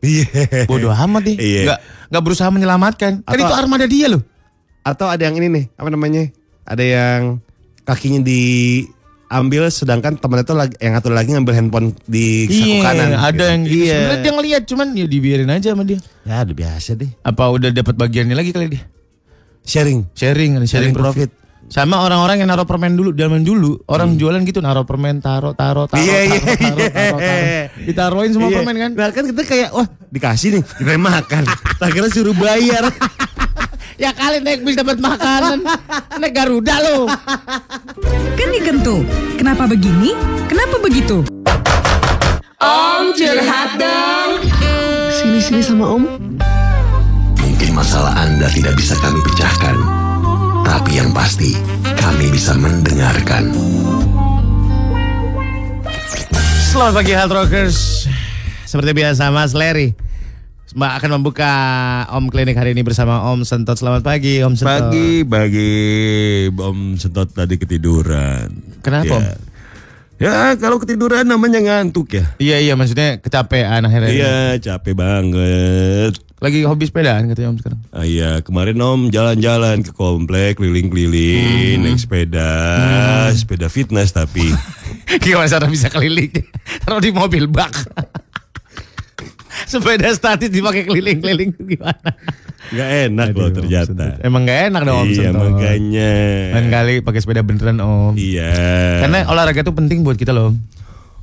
Iya. 0.00 0.64
Bodoh 0.64 0.90
amat 0.90 1.22
nih. 1.28 1.36
Iya. 1.36 1.60
Nggak 1.62 1.78
nggak 2.08 2.22
berusaha 2.24 2.48
menyelamatkan. 2.48 3.12
Kan 3.22 3.28
Atau- 3.28 3.44
itu 3.44 3.54
armada 3.54 3.84
dia 3.84 4.08
loh. 4.08 4.22
Atau 4.82 5.06
ada 5.06 5.22
yang 5.22 5.36
ini 5.36 5.46
nih, 5.46 5.64
apa 5.76 5.88
namanya? 5.92 6.26
Ada 6.64 6.82
yang 6.82 7.20
kakinya 7.82 8.20
diambil 8.22 9.66
sedangkan 9.68 10.16
temennya 10.16 10.44
tuh 10.44 10.56
lagi 10.56 10.74
yang 10.78 10.94
satu 10.96 11.10
lagi 11.10 11.34
ngambil 11.34 11.54
handphone 11.54 11.88
di 12.04 12.46
saku 12.46 12.74
kanan. 12.80 13.10
ada 13.14 13.30
gitu. 13.32 13.42
yang 13.42 13.62
gitu. 13.64 13.74
Iya. 13.74 13.94
Sebenarnya 13.94 14.22
dia 14.22 14.32
ngeliat 14.32 14.62
cuman 14.68 14.86
ya 14.94 15.06
dibiarin 15.06 15.50
aja 15.50 15.68
sama 15.74 15.82
dia. 15.82 15.98
Ya 16.22 16.42
udah 16.42 16.56
biasa 16.56 16.90
deh. 16.94 17.10
Apa 17.20 17.44
udah 17.50 17.70
dapat 17.70 17.94
bagiannya 17.96 18.36
lagi 18.36 18.50
kali 18.50 18.66
dia? 18.72 18.82
Sharing. 19.62 20.10
Sharing, 20.12 20.58
sharing, 20.58 20.68
Sharing 20.68 20.94
profit. 20.94 21.30
Sama 21.72 22.04
orang-orang 22.04 22.44
yang 22.44 22.52
naruh 22.52 22.68
permen 22.68 22.92
dulu, 22.92 23.16
zaman 23.16 23.40
dulu 23.40 23.80
orang 23.88 24.20
jualan 24.20 24.44
gitu 24.44 24.60
naruh 24.60 24.84
permen, 24.84 25.24
taruh, 25.24 25.56
taruh, 25.56 25.88
taruh, 25.88 26.04
Hmm. 26.04 26.04
Iya, 26.04 26.20
taruh, 26.20 26.28
iya, 26.28 26.36
taruh, 26.36 26.58
taruh, 26.60 27.20
iya. 27.22 27.32
taruh. 27.32 27.86
Ditaruhin 27.88 28.30
semua 28.36 28.48
Iya. 28.52 28.56
permen 28.60 28.76
kan? 28.76 28.90
Nah 28.92 29.08
kan 29.08 29.24
kita 29.24 29.42
kayak 29.48 29.68
wah 29.72 29.86
dikasih 30.12 30.48
nih 30.58 30.62
kita 30.62 30.90
makan. 31.00 31.42
Tak 31.80 31.88
kira 31.96 32.08
suruh 32.12 32.36
bayar. 32.36 32.84
Ya 34.02 34.10
kali 34.10 34.42
naik 34.42 34.66
bis 34.66 34.74
dapat 34.74 34.98
makanan. 34.98 35.62
naik 36.18 36.34
Garuda 36.34 36.82
lo. 36.82 37.06
Kan 38.34 38.48
dikentu. 38.50 39.06
Kenapa 39.38 39.70
begini? 39.70 40.10
Kenapa 40.50 40.82
begitu? 40.82 41.22
Sini-sini 45.14 45.62
sama 45.62 45.94
om. 45.94 46.02
Mungkin 47.46 47.70
masalah 47.78 48.26
Anda 48.26 48.50
tidak 48.50 48.74
bisa 48.74 48.98
kami 48.98 49.22
pecahkan, 49.22 49.78
tapi 50.66 50.98
yang 50.98 51.14
pasti 51.14 51.54
kami 51.94 52.26
bisa 52.34 52.58
mendengarkan. 52.58 53.54
Selamat 56.74 57.06
pagi 57.06 57.14
Health 57.14 57.34
Rockers. 57.38 57.78
Seperti 58.66 58.98
biasa 58.98 59.30
Mas 59.30 59.54
Larry 59.54 59.94
Mbak 60.72 60.92
akan 61.04 61.10
membuka 61.20 61.52
Om 62.16 62.32
Klinik 62.32 62.56
hari 62.56 62.72
ini 62.72 62.80
bersama 62.80 63.28
Om 63.28 63.44
Sentot. 63.44 63.76
Selamat 63.76 64.00
pagi 64.00 64.40
Om 64.40 64.56
Sentot. 64.56 64.88
Pagi 64.88 65.20
pagi 65.20 65.72
Om 66.48 66.96
Sentot 66.96 67.28
tadi 67.28 67.60
ketiduran. 67.60 68.48
Kenapa, 68.80 69.20
ya. 69.20 69.36
Om? 69.36 69.52
Ya 70.16 70.56
kalau 70.56 70.80
ketiduran 70.80 71.28
namanya 71.28 71.60
ngantuk 71.60 72.16
ya. 72.16 72.24
Iya 72.40 72.56
iya 72.64 72.72
maksudnya 72.72 73.20
kecapean 73.20 73.84
akhirnya. 73.84 74.08
Iya 74.16 74.36
capek 74.64 74.96
banget. 74.96 76.16
Lagi 76.40 76.64
hobi 76.64 76.88
sepedaan 76.88 77.28
katanya 77.28 77.52
Om 77.52 77.58
sekarang. 77.60 77.80
Ah, 77.92 78.08
iya 78.08 78.40
kemarin 78.40 78.80
Om 78.80 79.12
jalan-jalan 79.12 79.84
ke 79.84 79.92
komplek 79.92 80.56
keliling-keliling 80.56 81.84
naik 81.84 82.00
sepeda, 82.00 82.48
sepeda 83.36 83.68
fitness 83.68 84.16
tapi 84.16 84.48
Gimana 85.22 85.52
cara 85.52 85.68
bisa 85.68 85.92
keliling? 85.92 86.32
Taruh 86.80 87.04
di 87.04 87.12
mobil 87.12 87.44
bak. 87.44 87.76
Sepeda 89.66 90.08
statis 90.12 90.48
dipakai 90.48 90.84
keliling-keliling 90.84 91.50
gimana? 91.56 92.10
nggak 92.62 92.90
enak 93.10 93.28
loh 93.34 93.50
ternyata. 93.50 94.06
Emang 94.22 94.46
gak 94.46 94.70
enak 94.70 94.80
dong 94.86 94.96
Om 94.96 95.08
Iya 95.10 95.28
Sentot. 95.28 95.50
makanya. 95.50 96.12
Lain 96.54 96.66
kali 96.70 96.94
pakai 97.02 97.20
sepeda 97.20 97.42
beneran 97.42 97.78
Om. 97.82 98.14
Iya. 98.14 98.52
Karena 99.02 99.18
olahraga 99.26 99.60
tuh 99.60 99.74
penting 99.74 100.00
buat 100.00 100.14
kita 100.14 100.30
loh 100.30 100.54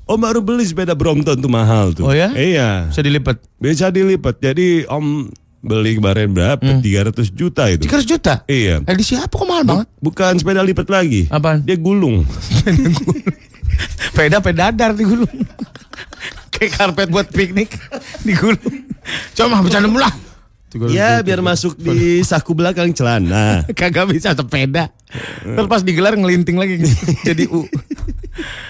Om. 0.05 0.19
Baru 0.19 0.43
beli 0.43 0.67
sepeda 0.67 0.93
Brompton 0.93 1.39
tuh 1.39 1.47
mahal 1.47 1.95
tuh. 1.95 2.05
Oh 2.05 2.13
ya? 2.13 2.29
Iya. 2.35 2.91
Bisa 2.91 3.01
dilipat. 3.01 3.39
Bisa 3.55 3.87
dilipat. 3.87 4.35
Jadi 4.37 4.83
Om 4.85 5.31
beli 5.59 5.97
kemarin 5.97 6.31
berapa? 6.31 6.59
300 6.59 7.15
juta 7.31 7.67
itu. 7.67 7.87
300 7.87 8.03
juta? 8.05 8.33
Iya. 8.45 8.83
Eh 8.83 8.95
di 8.95 9.05
siapa 9.07 9.31
kok 9.31 9.47
mahal 9.47 9.63
banget? 9.63 9.87
Bukan 9.99 10.33
sepeda 10.37 10.61
lipat 10.61 10.87
lagi. 10.91 11.27
Apaan? 11.31 11.63
Dia 11.63 11.79
gulung. 11.79 12.27
Peda 14.17 14.43
pedadar 14.43 14.91
digulung. 14.91 15.29
Kayak 16.59 16.71
karpet 16.75 17.07
buat 17.07 17.27
piknik 17.31 17.71
digulung. 18.27 18.83
Coba 19.33 19.63
bercanda 19.63 19.87
mula. 19.87 20.11
ya 20.93 21.25
biar 21.25 21.41
masuk 21.41 21.79
di 21.81 22.21
saku 22.21 22.53
belakang 22.53 22.93
celana. 22.93 23.63
Kagak 23.79 24.11
bisa 24.11 24.37
sepeda. 24.37 24.93
Terus 25.41 25.65
pas 25.65 25.81
digelar 25.81 26.13
ngelinting 26.13 26.59
lagi 26.59 26.77
jadi 27.27 27.49
U. 27.49 27.65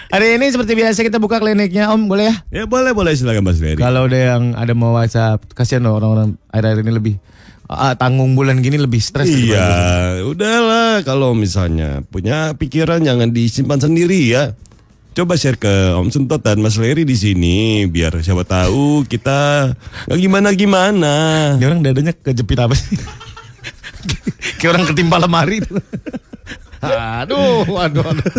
Hari 0.08 0.39
ini 0.39 0.47
seperti 0.47 0.73
biasa 0.80 1.04
kita 1.04 1.19
buka 1.19 1.43
kliniknya 1.43 1.91
Om 1.91 2.08
boleh 2.08 2.32
ya? 2.32 2.36
Ya 2.49 2.63
boleh 2.63 2.95
boleh 2.95 3.12
silakan 3.12 3.43
Mas 3.43 3.60
Ferry. 3.60 3.75
Kalau 3.75 4.08
ada 4.08 4.15
yang 4.15 4.56
ada 4.56 4.71
mau 4.71 4.95
WhatsApp, 4.95 5.43
kasihan 5.52 5.84
loh 5.84 5.99
orang-orang 5.99 6.39
akhir-akhir 6.49 6.80
ini 6.88 6.93
lebih 6.95 7.15
ah, 7.67 7.93
tanggung 7.99 8.34
bulan 8.34 8.63
gini 8.63 8.80
lebih 8.80 9.04
stres. 9.04 9.28
daripada 9.28 9.60
Iya, 10.17 10.25
udahlah 10.25 10.93
kalau 11.04 11.36
misalnya 11.36 12.02
punya 12.08 12.56
pikiran 12.56 13.04
jangan 13.04 13.30
disimpan 13.30 13.78
sendiri 13.78 14.19
ya. 14.32 14.56
Coba 15.19 15.36
share 15.36 15.60
ke 15.60 15.67
Om 15.99 16.15
Sentot 16.15 16.39
dan 16.39 16.63
Mas 16.63 16.79
Leri 16.79 17.03
di 17.03 17.12
sini 17.12 17.84
biar 17.91 18.23
siapa 18.23 18.47
tahu 18.47 19.03
kita 19.03 19.67
nggak 20.08 20.15
gimana 20.15 20.55
gimana. 20.55 21.13
Dia 21.60 21.67
orang 21.67 21.84
dadanya 21.84 22.15
kejepit 22.15 22.55
apa 22.55 22.71
sih? 22.71 22.95
Kayak 24.63 24.79
orang 24.79 24.88
ketimpa 24.88 25.19
lemari 25.19 25.60
itu. 25.60 25.75
Aduh, 26.79 27.67
aduh, 27.67 27.99
aduh. 27.99 28.32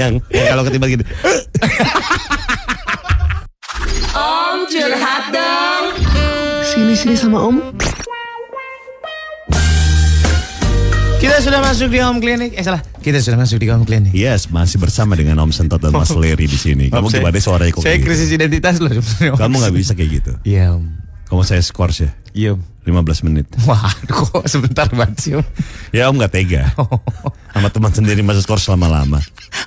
Yang, 0.00 0.24
yang 0.32 0.46
kalau 0.56 0.64
ketiba 0.72 0.88
gitu. 0.88 1.04
Sini-sini 6.72 7.20
sama 7.20 7.52
om. 7.52 7.60
Kita 11.32 11.48
sudah 11.48 11.64
masuk 11.64 11.88
di 11.88 11.96
home 11.96 12.20
clinic. 12.20 12.52
Eh 12.52 12.60
salah, 12.60 12.84
kita 13.00 13.16
sudah 13.16 13.40
masuk 13.40 13.56
di 13.56 13.72
home 13.72 13.88
clinic. 13.88 14.12
Yes, 14.12 14.52
masih 14.52 14.76
bersama 14.76 15.16
dengan 15.16 15.40
Om 15.40 15.48
Sentot 15.48 15.80
dan 15.80 15.88
Mas 15.88 16.12
Leri 16.12 16.44
di 16.44 16.60
sini. 16.60 16.92
Kamu 16.92 17.08
gimana 17.08 17.40
suaranya 17.40 17.72
kok 17.72 17.80
Saya 17.80 17.96
gitu? 17.96 18.04
krisis 18.04 18.28
identitas 18.36 18.76
loh. 18.76 18.92
Om. 18.92 19.40
Kamu 19.40 19.64
nggak 19.64 19.72
bisa 19.72 19.96
kayak 19.96 20.20
gitu. 20.20 20.32
Iya, 20.44 20.76
Om. 20.76 21.01
Kamu 21.32 21.42
saya 21.42 21.64
skors 21.64 21.96
ya, 21.98 22.12
Iya. 22.36 22.50
Om. 22.52 22.60
15 22.84 23.24
menit. 23.24 23.46
Waduh, 23.62 24.20
kok 24.28 24.44
sebentar 24.44 24.84
banget 24.90 25.16
sih, 25.16 25.32
Om. 25.32 25.46
Ya 25.90 26.10
Om 26.10 26.18
nggak 26.18 26.28
tega. 26.30 26.68
Sama 27.48 27.68
teman 27.68 27.88
sendiri 27.88 28.20
masa 28.20 28.42
skors 28.42 28.66
lama-lama. 28.66 29.16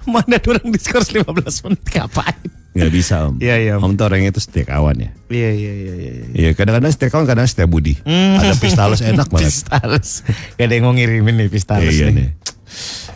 Mana 0.06 0.38
orang 0.38 0.70
diskors 0.70 1.10
15 1.10 1.26
menit 1.66 1.82
ngapain? 1.90 2.38
Nggak 2.76 2.92
bisa 2.92 3.26
Om. 3.26 3.42
Iya, 3.42 3.56
iya, 3.58 3.72
Om. 3.80 3.82
Om 3.82 3.92
tuh 3.96 4.06
orangnya 4.06 4.30
itu 4.30 4.38
setia 4.38 4.62
kawan 4.64 5.00
ya. 5.00 5.10
Iya, 5.26 5.50
iya, 5.50 5.74
iya, 5.74 5.94
iya. 5.96 6.12
Iya 6.36 6.50
kadang-kadang 6.54 6.92
setia 6.92 7.10
kawan 7.10 7.26
kadang 7.26 7.48
setia 7.48 7.66
budi. 7.66 7.98
Ada 8.06 8.54
pistalus 8.60 9.02
enak 9.02 9.26
banget. 9.26 9.50
Pistales. 9.50 10.22
Gak 10.54 10.66
ada 10.68 10.74
yang 10.76 10.86
mau 10.86 10.94
ngirimin 10.94 11.34
nih 11.40 11.50
pistales 11.50 11.90
Iya 11.90 12.14
nih. 12.14 12.16
nih. 12.20 12.30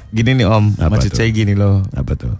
Gini 0.09 0.41
nih 0.41 0.47
Om, 0.47 0.65
Apa 0.79 0.89
maksud 0.95 1.11
tuh? 1.11 1.17
saya 1.21 1.29
gini 1.29 1.53
loh. 1.53 1.85
Apa 1.91 2.17
tuh? 2.17 2.33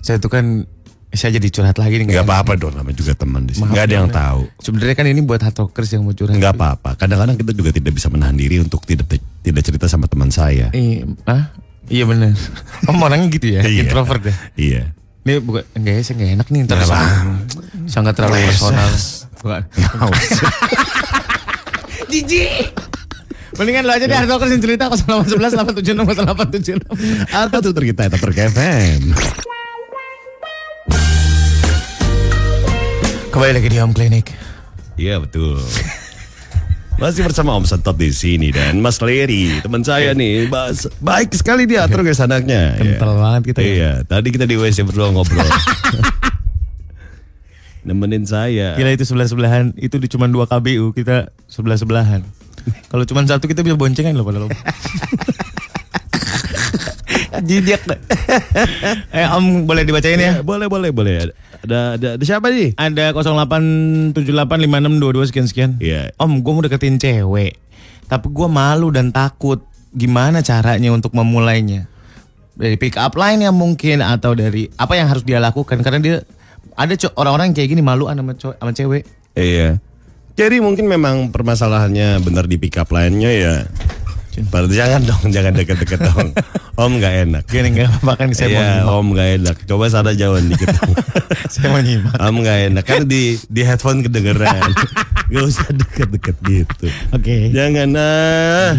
Saya 0.00 0.18
tuh 0.18 0.32
kan 0.32 0.66
saya 1.14 1.38
jadi 1.38 1.48
curhat 1.50 1.76
lagi 1.78 2.02
nih. 2.02 2.14
Enak. 2.14 2.26
apa-apa 2.26 2.52
dong 2.58 2.74
namanya 2.74 2.96
juga 2.98 3.14
teman 3.14 3.46
di 3.46 3.54
sini. 3.54 3.66
Maaf 3.66 3.74
Nggak 3.74 3.84
ada 3.86 3.94
yang 3.94 4.10
tahu. 4.10 4.40
Sebenarnya 4.60 4.94
kan 4.98 5.06
ini 5.06 5.20
buat 5.22 5.40
hard 5.40 5.56
rockers 5.56 5.90
yang 5.94 6.02
mau 6.02 6.14
curhat. 6.14 6.36
Nggak 6.36 6.54
apa-apa. 6.58 6.90
Kadang-kadang 6.98 7.36
kita 7.38 7.52
juga 7.54 7.70
tidak 7.70 7.92
bisa 7.94 8.10
menahan 8.10 8.34
diri 8.34 8.60
untuk 8.60 8.82
tidak 8.82 9.06
tidak 9.16 9.62
cerita 9.62 9.86
sama 9.86 10.10
teman 10.10 10.28
saya. 10.28 10.74
Iya, 10.74 11.06
ah? 11.30 11.54
Iya 11.86 12.04
bener. 12.08 12.34
Om 12.90 12.98
orangnya 13.00 13.28
gitu 13.30 13.46
ya, 13.54 13.60
Iya. 13.62 13.86
introvert 13.86 14.22
ya. 14.24 14.34
Iya. 14.58 14.82
Ini 15.24 15.40
bukan 15.40 15.64
enggak 15.72 15.94
ya, 15.96 16.02
saya 16.04 16.14
enggak 16.20 16.30
enak 16.36 16.46
nih 16.52 16.60
ntar 16.68 16.78
sangat, 17.88 18.12
terlalu 18.12 18.44
personal. 18.44 18.90
Bukan. 19.40 19.62
Jijik. 22.12 22.76
Mendingan 23.54 23.86
lo 23.86 23.94
aja 23.94 24.10
deh 24.10 24.16
hard 24.18 24.34
rockers 24.34 24.50
yang 24.50 24.62
cerita 24.66 24.90
0811 24.90 25.78
876 25.78 26.82
876. 26.82 27.30
Atau 27.30 27.58
tutur 27.62 27.86
kita 27.86 28.10
itu 28.10 28.18
FM. 28.50 29.14
Kembali 33.34 33.50
lagi 33.50 33.66
di 33.66 33.78
Home 33.82 33.90
Clinic. 33.90 34.30
Iya 34.94 35.18
betul. 35.18 35.58
Masih 37.02 37.26
bersama 37.26 37.58
Om 37.58 37.66
Sentot 37.66 37.98
di 37.98 38.14
sini 38.14 38.54
dan 38.54 38.78
Mas 38.78 39.02
Leri, 39.02 39.58
teman 39.58 39.82
saya 39.82 40.14
nih, 40.14 40.46
Bas- 40.46 40.86
baik 41.02 41.34
sekali 41.34 41.66
dia 41.66 41.82
atur 41.82 42.06
guys 42.06 42.22
anaknya. 42.22 42.78
Kental 42.78 43.10
Iya. 43.10 43.18
banget 43.18 43.42
kita 43.50 43.58
ya. 43.58 43.66
Iya, 43.66 43.92
tadi 44.06 44.30
kita 44.30 44.46
di 44.46 44.54
WC 44.54 44.86
berdua 44.86 45.10
ngobrol. 45.10 45.42
Nemenin 47.90 48.22
saya. 48.22 48.78
Gila 48.78 48.94
itu 48.94 49.02
sebelah-sebelahan, 49.02 49.74
itu 49.76 49.98
di 49.98 50.06
cuma 50.06 50.30
dua 50.30 50.46
KBU, 50.46 50.94
kita 50.94 51.34
sebelah-sebelahan. 51.50 52.22
Kalau 52.86 53.02
cuma 53.04 53.26
satu 53.26 53.50
kita 53.50 53.66
bisa 53.66 53.74
boncengan 53.74 54.14
loh 54.14 54.22
padahal. 54.22 54.46
Jidiak. 57.42 57.82
eh 59.16 59.26
Om 59.26 59.66
boleh 59.66 59.82
dibacain 59.82 60.20
ya? 60.20 60.38
Ya, 60.38 60.42
boleh 60.44 60.70
boleh 60.70 60.94
boleh. 60.94 61.34
Ada 61.64 61.98
ada, 61.98 62.08
ada 62.20 62.24
siapa 62.24 62.52
nih? 62.52 62.76
Ada 62.76 63.16
08785622 63.16 65.28
sekian 65.32 65.46
sekian. 65.48 65.70
Iya. 65.80 66.12
Om, 66.20 66.44
gue 66.44 66.52
mau 66.52 66.62
deketin 66.62 67.00
cewek, 67.00 67.56
tapi 68.06 68.26
gue 68.28 68.48
malu 68.48 68.92
dan 68.94 69.10
takut. 69.10 69.64
Gimana 69.94 70.42
caranya 70.42 70.90
untuk 70.90 71.14
memulainya? 71.14 71.86
Dari 72.54 72.78
pick 72.78 72.98
up 72.98 73.14
line 73.14 73.46
yang 73.46 73.54
mungkin 73.54 74.02
atau 74.02 74.34
dari 74.34 74.66
apa 74.74 74.98
yang 74.98 75.06
harus 75.06 75.22
dia 75.22 75.38
lakukan? 75.38 75.78
Karena 75.82 75.98
dia 76.02 76.16
ada 76.74 76.94
orang-orang 77.14 77.54
kayak 77.54 77.70
gini 77.70 77.82
maluan 77.82 78.18
sama, 78.18 78.34
sama 78.34 78.72
cewek. 78.74 79.06
Iya. 79.38 79.78
Jadi 80.34 80.58
mungkin 80.58 80.90
memang 80.90 81.30
permasalahannya 81.30 82.18
benar 82.26 82.50
di 82.50 82.58
pick 82.58 82.74
up 82.74 82.90
line-nya 82.90 83.30
ya. 83.30 83.54
Jangan 84.42 85.00
dong, 85.02 85.22
jangan 85.34 85.52
deket-deket 85.54 86.00
dong. 86.02 86.28
Om 86.74 86.92
nggak 86.98 87.14
enak. 87.24 87.42
Gini 87.46 87.68
nggak 87.70 87.86
apa-apa 87.88 88.12
kan 88.18 88.28
saya 88.30 88.48
mau 88.48 88.56
Iya, 88.56 88.66
nyimak. 88.74 88.90
om 88.90 89.06
nggak 89.10 89.28
enak. 89.38 89.56
Coba 89.64 89.84
sana 89.86 90.10
jauhan 90.10 90.44
dikit. 90.46 90.74
Saya 91.52 91.70
mau 91.70 91.78
nyimak. 91.78 92.14
om 92.16 92.34
nggak 92.36 92.58
enak 92.68 92.84
kan 92.84 93.00
di 93.04 93.22
di 93.46 93.62
headphone 93.62 94.02
kedengeran. 94.02 94.70
Gak 95.24 95.40
usah 95.40 95.72
deket-deket 95.72 96.36
gitu. 96.44 96.86
Oke. 97.10 97.48
Jangan 97.48 97.88
ah. 97.96 98.76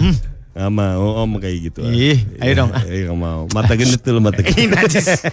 Nggak 0.53 0.71
mau 0.71 1.03
om 1.19 1.31
kayak 1.37 1.57
gitu. 1.63 1.81
ah. 1.81 1.89
Ih, 1.89 2.19
ayo 2.37 2.53
dong, 2.55 2.69
ah. 2.69 2.83
Iya, 2.85 3.09
nggak 3.09 3.17
mau. 3.17 3.41
Mata 3.49 3.73
gendut 3.73 3.97
tuh 3.99 4.19
mata 4.19 4.39
gendut. 4.39 4.71
najis. 4.71 5.25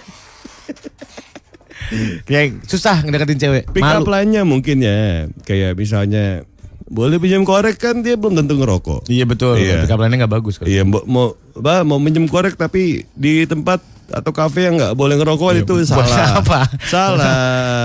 Kayak 2.24 2.64
susah 2.64 3.04
ngedeketin 3.04 3.38
cewek. 3.38 3.64
Pick 3.68 3.84
up 3.84 4.00
Malu. 4.00 4.08
line-nya 4.08 4.42
mungkin 4.42 4.80
ya. 4.80 5.28
Kayak 5.44 5.76
misalnya 5.76 6.46
boleh 6.88 7.16
pinjam 7.22 7.42
korek 7.46 7.78
kan 7.78 8.00
dia 8.02 8.18
belum 8.18 8.38
tentu 8.42 8.58
ngerokok. 8.58 9.06
Iya 9.06 9.24
betul. 9.28 9.58
Iya. 9.58 9.86
Line-nya 9.86 10.26
nggak 10.26 10.32
bagus. 10.32 10.58
Iya, 10.62 10.82
mau 10.82 11.02
mau 11.06 11.26
bah, 11.54 11.86
mau 11.86 12.02
minjem 12.02 12.26
korek 12.26 12.58
tapi 12.58 13.06
di 13.14 13.46
tempat 13.46 13.82
atau 14.12 14.30
kafe 14.30 14.68
yang 14.68 14.76
nggak 14.76 14.92
boleh 14.92 15.16
ngerokok 15.16 15.64
itu 15.64 15.72
buat 15.72 15.88
salah. 15.88 16.36
apa? 16.44 16.60
Salah. 16.84 17.26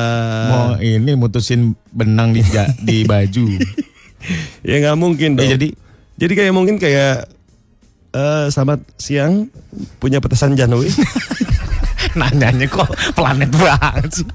Mau 0.51 0.67
ini 0.83 1.15
mutusin 1.15 1.71
benang 1.95 2.35
di 2.35 2.43
di 2.83 3.07
baju. 3.07 3.45
ya 4.67 4.75
nggak 4.83 4.97
mungkin 4.99 5.39
dong. 5.39 5.47
Ya, 5.47 5.55
jadi? 5.55 5.71
jadi 6.19 6.33
kayak 6.35 6.53
mungkin 6.53 6.75
kayak 6.81 7.31
eh 8.11 8.45
selamat 8.51 8.83
siang 8.99 9.47
punya 10.03 10.19
petasan 10.19 10.59
Januari. 10.59 10.91
Nanyanya 12.19 12.65
kok 12.65 12.85
planet 13.11 13.49
banget 13.49 14.09
sih. 14.13 14.27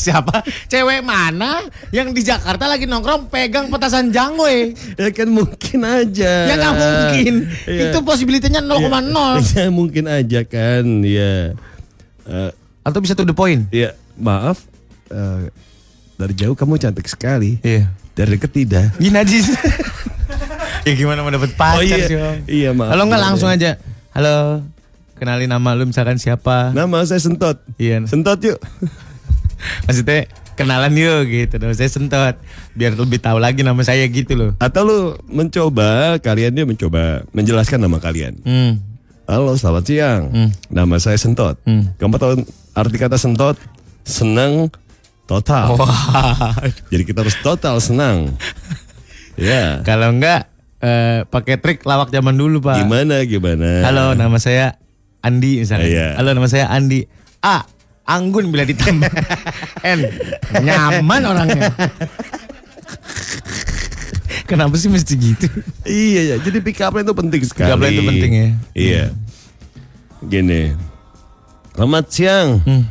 Siapa? 0.00 0.40
Cewek 0.66 1.00
mana 1.00 1.62
yang 1.90 2.10
di 2.10 2.20
Jakarta 2.20 2.64
lagi 2.64 2.84
nongkrong 2.84 3.28
pegang 3.28 3.68
petasan 3.68 4.08
jangwe? 4.08 4.72
ya 4.94 5.08
kan 5.10 5.28
mungkin 5.28 5.78
aja. 5.82 6.32
Ya 6.46 6.54
nggak 6.54 6.74
mungkin. 6.74 7.34
Iya. 7.64 7.90
Itu 7.90 7.98
possibility-nya 8.00 8.60
0,0. 8.60 8.88
Ya, 9.52 9.68
mungkin 9.68 10.04
aja 10.06 10.40
kan. 10.42 10.84
Ya. 11.02 11.52
Eh, 12.22 12.50
Atau 12.80 12.98
bisa 12.98 13.12
to 13.12 13.22
the 13.22 13.32
point. 13.32 13.68
ya 13.68 13.92
maaf. 14.14 14.64
eh, 15.08 15.50
dari 16.14 16.34
jauh 16.34 16.52
kamu 16.52 16.76
cantik 16.76 17.04
sekali. 17.04 17.60
Iya. 17.60 17.88
Dari 18.12 18.36
dekat 18.36 18.52
tidak. 18.54 18.86
Gini 18.96 19.12
najis. 19.12 19.48
ya 20.86 20.92
gimana 20.94 21.20
mau 21.20 21.28
dapet 21.28 21.52
pacar 21.52 21.76
Oh, 21.76 21.82
iya. 21.82 22.06
sih 22.06 22.16
Om? 22.16 22.36
Iya, 22.46 22.70
maaf. 22.72 22.90
Halo 22.90 23.02
nggak 23.04 23.16
Iya. 23.16 23.26
langsung 23.26 23.48
aja. 23.48 23.70
Halo. 24.10 24.36
Kenalin 25.20 25.52
nama 25.52 25.76
lu 25.76 25.84
misalkan 25.84 26.16
siapa? 26.16 26.72
Nama 26.72 27.04
saya 27.04 27.20
Sentot. 27.20 27.60
Iya. 27.76 28.08
Sentot 28.08 28.40
yuk. 28.40 28.56
Maksudnya 29.84 30.24
kenalan 30.56 30.96
yuk 30.96 31.28
gitu. 31.28 31.60
Nama 31.60 31.76
saya 31.76 31.92
Sentot. 31.92 32.40
Biar 32.72 32.96
lebih 32.96 33.20
tahu 33.20 33.36
lagi 33.36 33.60
nama 33.60 33.84
saya 33.84 34.08
gitu 34.08 34.32
loh. 34.32 34.50
Atau 34.56 34.88
lu 34.88 34.98
mencoba, 35.28 36.16
kalian 36.24 36.56
dia 36.56 36.64
mencoba 36.64 37.28
menjelaskan 37.36 37.84
nama 37.84 38.00
kalian. 38.00 38.40
Hmm. 38.48 38.80
Halo, 39.28 39.52
selamat 39.60 39.84
siang. 39.84 40.22
Nama 40.72 40.96
saya 40.96 41.20
Sentot. 41.20 41.60
Hmm. 41.68 41.92
Kamu 42.00 42.16
tahu 42.16 42.40
arti 42.72 42.96
kata 42.96 43.20
Sentot? 43.20 43.60
Senang 44.08 44.72
total. 45.28 45.76
Wah. 45.76 46.56
Jadi 46.88 47.02
kita 47.04 47.20
harus 47.20 47.36
total 47.44 47.76
senang. 47.76 48.32
ya. 49.36 49.84
Kalau 49.84 50.16
enggak 50.16 50.48
eh, 50.80 51.28
pakai 51.28 51.60
trik 51.60 51.84
lawak 51.84 52.08
zaman 52.08 52.40
dulu, 52.40 52.64
Pak. 52.64 52.88
Gimana 52.88 53.20
gimana? 53.28 53.84
Halo, 53.84 54.16
nama 54.16 54.40
saya 54.40 54.80
Andi 55.20 55.60
misalnya. 55.64 55.88
Iya. 55.88 56.06
Halo, 56.16 56.32
nama 56.32 56.48
saya 56.48 56.68
Andi. 56.72 57.04
A. 57.44 57.64
Anggun 58.08 58.50
bila 58.50 58.66
ditembak. 58.66 59.12
N. 59.86 60.00
Nyaman 60.64 61.22
orangnya. 61.24 61.70
Kenapa 64.50 64.74
sih 64.74 64.90
mesti 64.90 65.14
gitu? 65.14 65.46
Iya 65.86 66.34
ya, 66.34 66.36
jadi 66.42 66.58
pick 66.58 66.82
up 66.82 66.90
line 66.98 67.06
itu 67.06 67.14
penting 67.14 67.42
sekali. 67.46 67.70
Pick 67.70 67.74
up 67.76 67.80
line 67.80 67.94
itu 67.94 68.02
penting 68.02 68.32
ya. 68.34 68.48
Iya. 68.74 69.04
Gini. 70.26 70.74
Selamat 71.78 72.04
siang. 72.10 72.48
Hmm. 72.66 72.82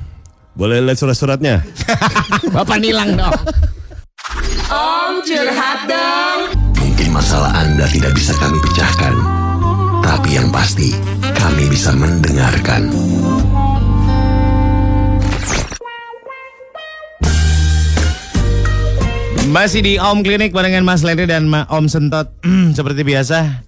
Boleh 0.55 0.79
lihat 0.79 0.97
surat-suratnya? 0.99 1.67
Bapak 2.55 2.79
nilang 2.79 3.19
dong. 3.19 3.35
Om 4.71 5.19
curhat 5.27 5.79
dong. 5.87 6.39
Mungkin 6.79 7.07
masalah 7.11 7.51
Anda 7.59 7.85
tidak 7.91 8.15
bisa 8.15 8.31
kami 8.39 8.55
pecahkan, 8.63 9.13
tapi 10.29 10.37
yang 10.37 10.53
pasti 10.53 10.93
kami 11.33 11.65
bisa 11.73 11.89
mendengarkan. 11.89 12.85
Masih 19.49 19.81
di 19.81 19.97
Om 19.97 20.21
Klinik 20.21 20.53
barengan 20.53 20.85
Mas 20.85 21.01
Lenny 21.01 21.25
dan 21.25 21.49
Om 21.49 21.89
Sentot 21.89 22.29
seperti 22.77 23.01
biasa. 23.01 23.65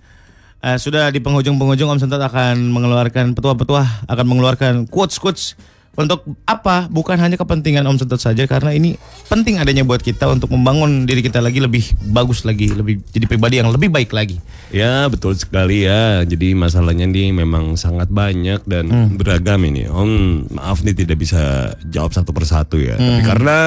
eh, 0.61 0.77
sudah 0.77 1.09
di 1.09 1.17
penghujung-penghujung 1.17 1.97
Om 1.97 1.97
Sentot 1.97 2.21
akan 2.21 2.69
mengeluarkan 2.69 3.33
petua-petua, 3.33 4.05
akan 4.05 4.25
mengeluarkan 4.29 4.73
quotes-quotes 4.85 5.57
untuk 5.91 6.23
apa? 6.47 6.87
Bukan 6.87 7.19
hanya 7.19 7.35
kepentingan 7.35 7.83
Om 7.83 7.99
Sentot 7.99 8.15
saja 8.17 8.47
karena 8.47 8.71
ini 8.71 8.95
penting 9.27 9.59
adanya 9.59 9.83
buat 9.83 9.99
kita 9.99 10.31
untuk 10.31 10.47
membangun 10.49 11.03
diri 11.03 11.19
kita 11.19 11.43
lagi 11.43 11.59
lebih 11.59 11.83
bagus 12.09 12.47
lagi, 12.47 12.71
lebih 12.71 13.03
jadi 13.11 13.27
pribadi 13.27 13.59
yang 13.59 13.67
lebih 13.67 13.91
baik 13.91 14.15
lagi. 14.15 14.39
Ya 14.71 15.03
betul 15.11 15.35
sekali 15.35 15.83
ya. 15.83 16.23
Jadi 16.23 16.55
masalahnya 16.55 17.03
ini 17.03 17.35
memang 17.35 17.75
sangat 17.75 18.07
banyak 18.07 18.63
dan 18.63 18.87
Hmm. 18.87 19.19
beragam 19.19 19.59
ini. 19.63 19.91
Om 19.91 20.11
maaf 20.55 20.79
nih 20.79 20.95
tidak 20.95 21.19
bisa 21.19 21.75
jawab 21.83 22.15
satu 22.15 22.31
persatu 22.31 22.79
ya. 22.79 22.95
Hmm. 22.95 23.19
Tapi 23.19 23.21
karena 23.27 23.59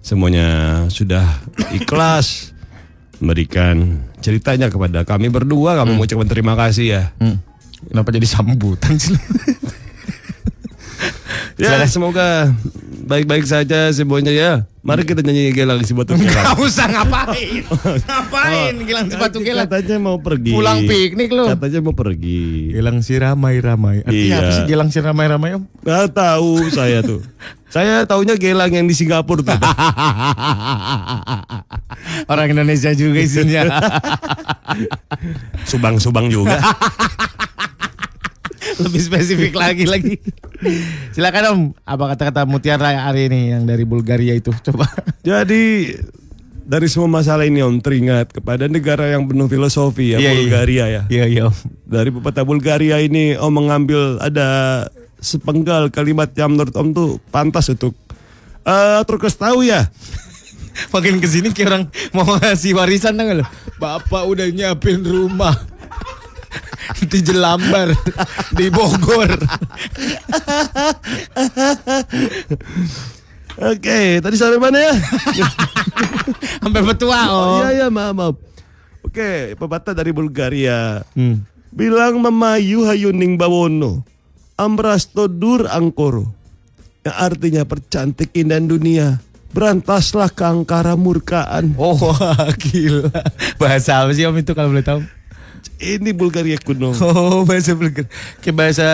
semuanya 0.00 0.48
sudah 0.88 1.24
ikhlas 1.70 2.56
memberikan 3.20 4.02
ceritanya 4.18 4.66
kepada 4.66 5.04
kami 5.04 5.28
berdua, 5.28 5.78
kami 5.78 5.94
mau 5.94 6.02
ucapkan 6.02 6.26
terima 6.26 6.56
kasih 6.56 6.86
ya. 6.88 7.02
Hmm. 7.20 7.38
Kenapa 7.82 8.10
jadi 8.10 8.26
sambutan 8.26 8.96
sih? 8.96 9.14
Ya 11.62 11.86
semoga 11.86 12.50
baik-baik 13.06 13.46
saja 13.46 13.86
semuanya 13.94 14.34
ya. 14.34 14.52
Mari 14.82 15.06
kita 15.06 15.22
nyanyi 15.22 15.54
gelang 15.54 15.78
si 15.86 15.94
batu 15.94 16.18
gelang. 16.18 16.42
Gak 16.42 16.58
usah 16.58 16.90
ngapain. 16.90 17.62
ngapain 18.02 18.74
gilang 18.82 19.06
sepatu 19.06 19.38
gelang. 19.38 19.70
Katanya 19.70 19.96
mau 20.02 20.18
pergi. 20.18 20.50
Pulang 20.50 20.82
piknik 20.82 21.30
lu. 21.30 21.46
Katanya 21.46 21.78
mau 21.86 21.94
pergi. 21.94 22.74
Gelang 22.74 22.98
si 22.98 23.14
ramai-ramai. 23.14 24.02
Artinya 24.02 24.26
Iya. 24.26 24.38
apa 24.42 24.50
sih 24.50 24.64
gelang 24.66 24.90
si 24.90 24.98
ramai-ramai 24.98 25.54
Om? 25.54 25.62
Gak 25.86 26.18
tahu 26.18 26.66
saya 26.68 26.98
tuh. 26.98 27.22
saya 27.72 28.02
taunya 28.04 28.34
gelang 28.34 28.68
yang 28.68 28.84
di 28.84 28.92
Singapura 28.92 29.46
tuh. 29.46 29.54
Orang 32.32 32.50
Indonesia 32.50 32.90
juga 32.92 33.22
isinya. 33.22 33.62
Subang-subang 35.70 36.26
juga. 36.26 36.58
Lebih 38.80 39.00
spesifik 39.02 39.52
lagi 39.58 39.84
lagi. 39.84 40.16
Silakan 41.12 41.42
Om, 41.52 41.60
apa 41.84 42.04
kata-kata 42.14 42.48
Mutiara 42.48 43.10
hari 43.10 43.28
ini 43.28 43.52
yang 43.52 43.66
dari 43.68 43.84
Bulgaria 43.84 44.32
itu? 44.32 44.54
Coba. 44.64 44.88
Jadi 45.26 45.92
dari 46.62 46.86
semua 46.86 47.10
masalah 47.20 47.44
ini 47.44 47.60
Om 47.60 47.82
teringat 47.82 48.32
kepada 48.32 48.70
negara 48.70 49.10
yang 49.10 49.26
penuh 49.26 49.50
filosofi 49.50 50.14
ya 50.14 50.22
Iya, 50.22 50.30
iya. 50.30 50.40
Bulgaria 50.46 50.84
ya. 50.86 51.02
Iya, 51.10 51.24
iya 51.26 51.42
Om. 51.50 51.56
Dari 51.84 52.10
pepatah 52.14 52.44
Bulgaria 52.46 52.96
ini 53.02 53.34
Om 53.36 53.52
mengambil 53.52 54.22
ada 54.22 54.48
sepenggal 55.22 55.90
kalimat 55.90 56.30
yang 56.38 56.54
menurut 56.54 56.74
Om 56.74 56.88
tuh 56.94 57.10
pantas 57.30 57.70
untuk 57.70 57.94
eh 58.62 59.00
terus 59.04 59.34
tahu 59.34 59.66
ya. 59.66 59.90
Makin 60.94 61.20
ke 61.20 61.28
sini 61.28 61.52
kayak 61.52 61.68
orang 61.68 61.84
mau 62.16 62.24
ngasih 62.40 62.72
warisan 62.72 63.12
tau 63.18 63.28
gak 63.28 63.44
lo? 63.44 63.46
Bapak 63.76 64.24
udah 64.24 64.48
nyiapin 64.48 65.04
rumah. 65.04 65.52
di 67.10 67.18
Jelambar, 67.22 67.92
di 68.54 68.66
Bogor. 68.68 69.32
Oke, 73.60 74.18
tadi 74.24 74.36
sampai 74.40 74.60
mana 74.60 74.78
ya? 74.80 74.94
Sampai 76.62 76.82
petua 76.88 77.20
Oh, 77.28 77.60
iya 77.60 77.84
iya 77.84 77.86
maaf 77.92 78.14
maaf. 78.16 78.34
Oke, 79.04 79.52
pepatah 79.60 79.92
dari 79.92 80.14
Bulgaria. 80.14 81.04
Hmm. 81.12 81.44
Bilang 81.68 82.22
memayu 82.22 82.88
hayuning 82.88 83.36
bawono. 83.36 84.06
Ambrasto 84.56 85.28
dur 85.28 85.68
angkoro. 85.68 86.32
Yang 87.02 87.16
artinya 87.18 87.62
percantik 87.66 88.30
indah 88.32 88.62
dunia. 88.62 89.20
Berantaslah 89.52 90.32
keangkara 90.32 90.96
murkaan. 90.96 91.76
Oh, 91.76 91.98
gila. 92.62 93.12
Bahasa 93.60 94.00
apa 94.00 94.16
sih 94.16 94.24
Om 94.24 94.40
itu 94.40 94.56
kalau 94.56 94.72
boleh 94.72 94.86
tahu? 94.86 95.04
Ini 95.82 96.10
Bulgaria 96.14 96.58
kuno. 96.62 96.94
Oh, 97.02 97.42
bahasa 97.42 97.74
Bulgar. 97.74 98.06
Kayak 98.38 98.56
bahasa 98.56 98.86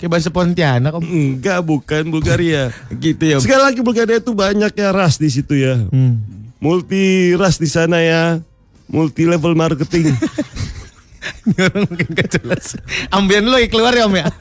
Kayak 0.00 0.16
bahasa 0.16 0.28
Pontianak 0.32 0.96
om. 0.96 1.04
Enggak, 1.04 1.60
bukan 1.60 2.08
Bulgaria. 2.08 2.72
Gitu 3.04 3.20
ya. 3.20 3.36
Om. 3.36 3.44
Sekali 3.44 3.60
lagi 3.60 3.80
Bulgaria 3.84 4.16
itu 4.16 4.32
banyak 4.32 4.72
ya 4.72 4.96
ras 4.96 5.20
di 5.20 5.28
situ 5.28 5.52
ya. 5.60 5.76
Multi 6.56 7.36
ras 7.36 7.60
di 7.60 7.68
sana 7.68 8.00
ya. 8.00 8.40
Multi 8.88 9.28
level 9.28 9.52
marketing. 9.52 10.08
Orang 11.60 11.84
mungkin 11.84 12.08
gak 12.16 12.32
jelas. 12.32 12.80
Ambian 13.12 13.44
lo 13.44 13.60
keluar 13.68 13.92
ya 13.92 14.08
om 14.08 14.16
ya. 14.16 14.32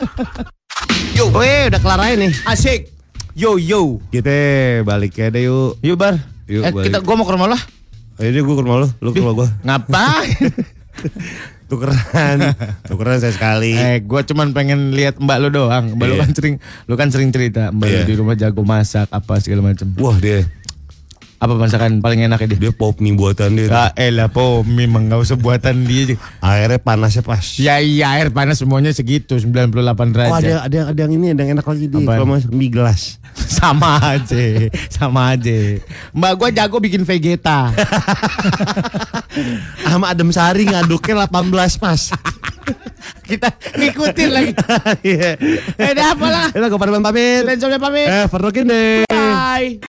Yo, 1.11 1.27
weh, 1.35 1.67
udah 1.67 1.79
kelar 1.83 2.07
aja 2.07 2.15
nih. 2.15 2.31
Asik. 2.47 2.95
Yo 3.35 3.59
yo. 3.59 3.99
Kita 4.15 4.31
balik 4.87 5.19
aja 5.19 5.35
deh 5.35 5.43
yuk. 5.51 5.75
Yuk 5.83 5.99
bar. 5.99 6.15
Yuk, 6.47 6.63
eh, 6.63 6.71
balik. 6.71 6.85
kita 6.87 7.03
gua 7.03 7.15
mau 7.19 7.27
ke 7.27 7.35
rumah 7.35 7.51
lo. 7.51 7.59
Ayo 8.19 8.35
deh 8.35 8.43
gue 8.43 8.51
ke 8.51 8.63
rumah 8.67 8.83
lu, 8.83 8.87
lu 8.99 9.15
ke 9.15 9.23
rumah 9.23 9.35
gue. 9.43 9.47
Ngapain? 9.63 10.51
Tukeran, 11.69 12.37
tukeran 12.81 13.17
saya 13.17 13.29
sekali. 13.29 13.71
eh, 13.71 14.01
gua 14.01 14.21
cuman 14.21 14.51
pengen 14.51 14.89
lihat 14.89 15.17
mbak 15.17 15.37
lu 15.37 15.49
doang. 15.49 15.93
Mbak 15.93 16.05
lu 16.07 16.15
Iya. 16.15 16.21
kan 16.21 16.31
sering, 16.33 16.55
lu 16.83 16.93
kan 16.95 17.09
sering 17.09 17.29
cerita 17.29 17.69
mbak 17.69 17.85
lu 17.85 17.95
Iya. 17.95 18.05
di 18.05 18.13
rumah 18.15 18.33
jago 18.33 18.61
masak 18.63 19.05
apa 19.07 19.37
segala 19.37 19.61
macam. 19.63 19.85
Wah 19.95 20.17
dia, 20.17 20.49
Apa 21.39 21.55
masakan 21.55 22.03
paling 22.03 22.27
enaknya 22.27 22.51
dia? 22.51 22.67
dia 22.67 22.71
pop 22.75 22.99
mie 22.99 23.15
buatan 23.15 23.55
dia. 23.55 23.71
Ah, 23.71 23.95
elah 23.95 24.27
po, 24.27 24.59
memang 24.67 25.07
gak 25.07 25.23
usah 25.23 25.39
buatan 25.39 25.87
dia. 25.87 26.19
Airnya 26.43 26.83
panasnya 26.83 27.23
pas. 27.23 27.55
Ya 27.55 27.79
iya 27.79 28.11
air 28.11 28.27
panas 28.27 28.59
semuanya 28.59 28.91
segitu 28.91 29.39
98 29.39 29.71
derajat. 30.11 30.31
Oh 30.31 30.35
ada 30.35 30.55
ada 30.67 30.79
ada 30.91 30.99
yang 30.99 31.15
ini 31.15 31.31
ada 31.31 31.47
yang 31.47 31.55
enak 31.55 31.63
lagi 31.63 31.87
di 31.87 32.03
Apaan? 32.03 32.19
kalau 32.19 32.27
mas 32.27 32.43
mie 32.51 32.67
gelas. 32.67 33.23
sama 33.59 34.03
aja, 34.03 34.67
sama 34.91 35.31
aja. 35.31 35.79
Mbak 36.11 36.31
gua 36.35 36.49
jago 36.51 36.75
bikin 36.83 37.07
vegeta. 37.07 37.71
Sama 39.89 40.13
adem 40.13 40.29
sari 40.33 40.65
ngaduknya 40.69 41.25
18 41.29 41.81
pas. 41.81 42.01
Kita 43.29 43.49
ngikutin 43.77 44.29
lagi. 44.29 44.51
Iya. 45.05 45.37
Eh, 45.77 45.89
ada 45.93 46.17
apa 46.17 46.27
lah? 46.29 46.47
Udah 46.49 46.67
gue 46.69 46.79
pada 46.81 46.91
pamit. 46.97 47.41
Renzolnya 47.45 47.77
pamit. 47.77 48.09
Eh, 48.09 48.25
Farnokin 48.25 48.65
deh. 48.65 49.05
Bye. 49.05 49.77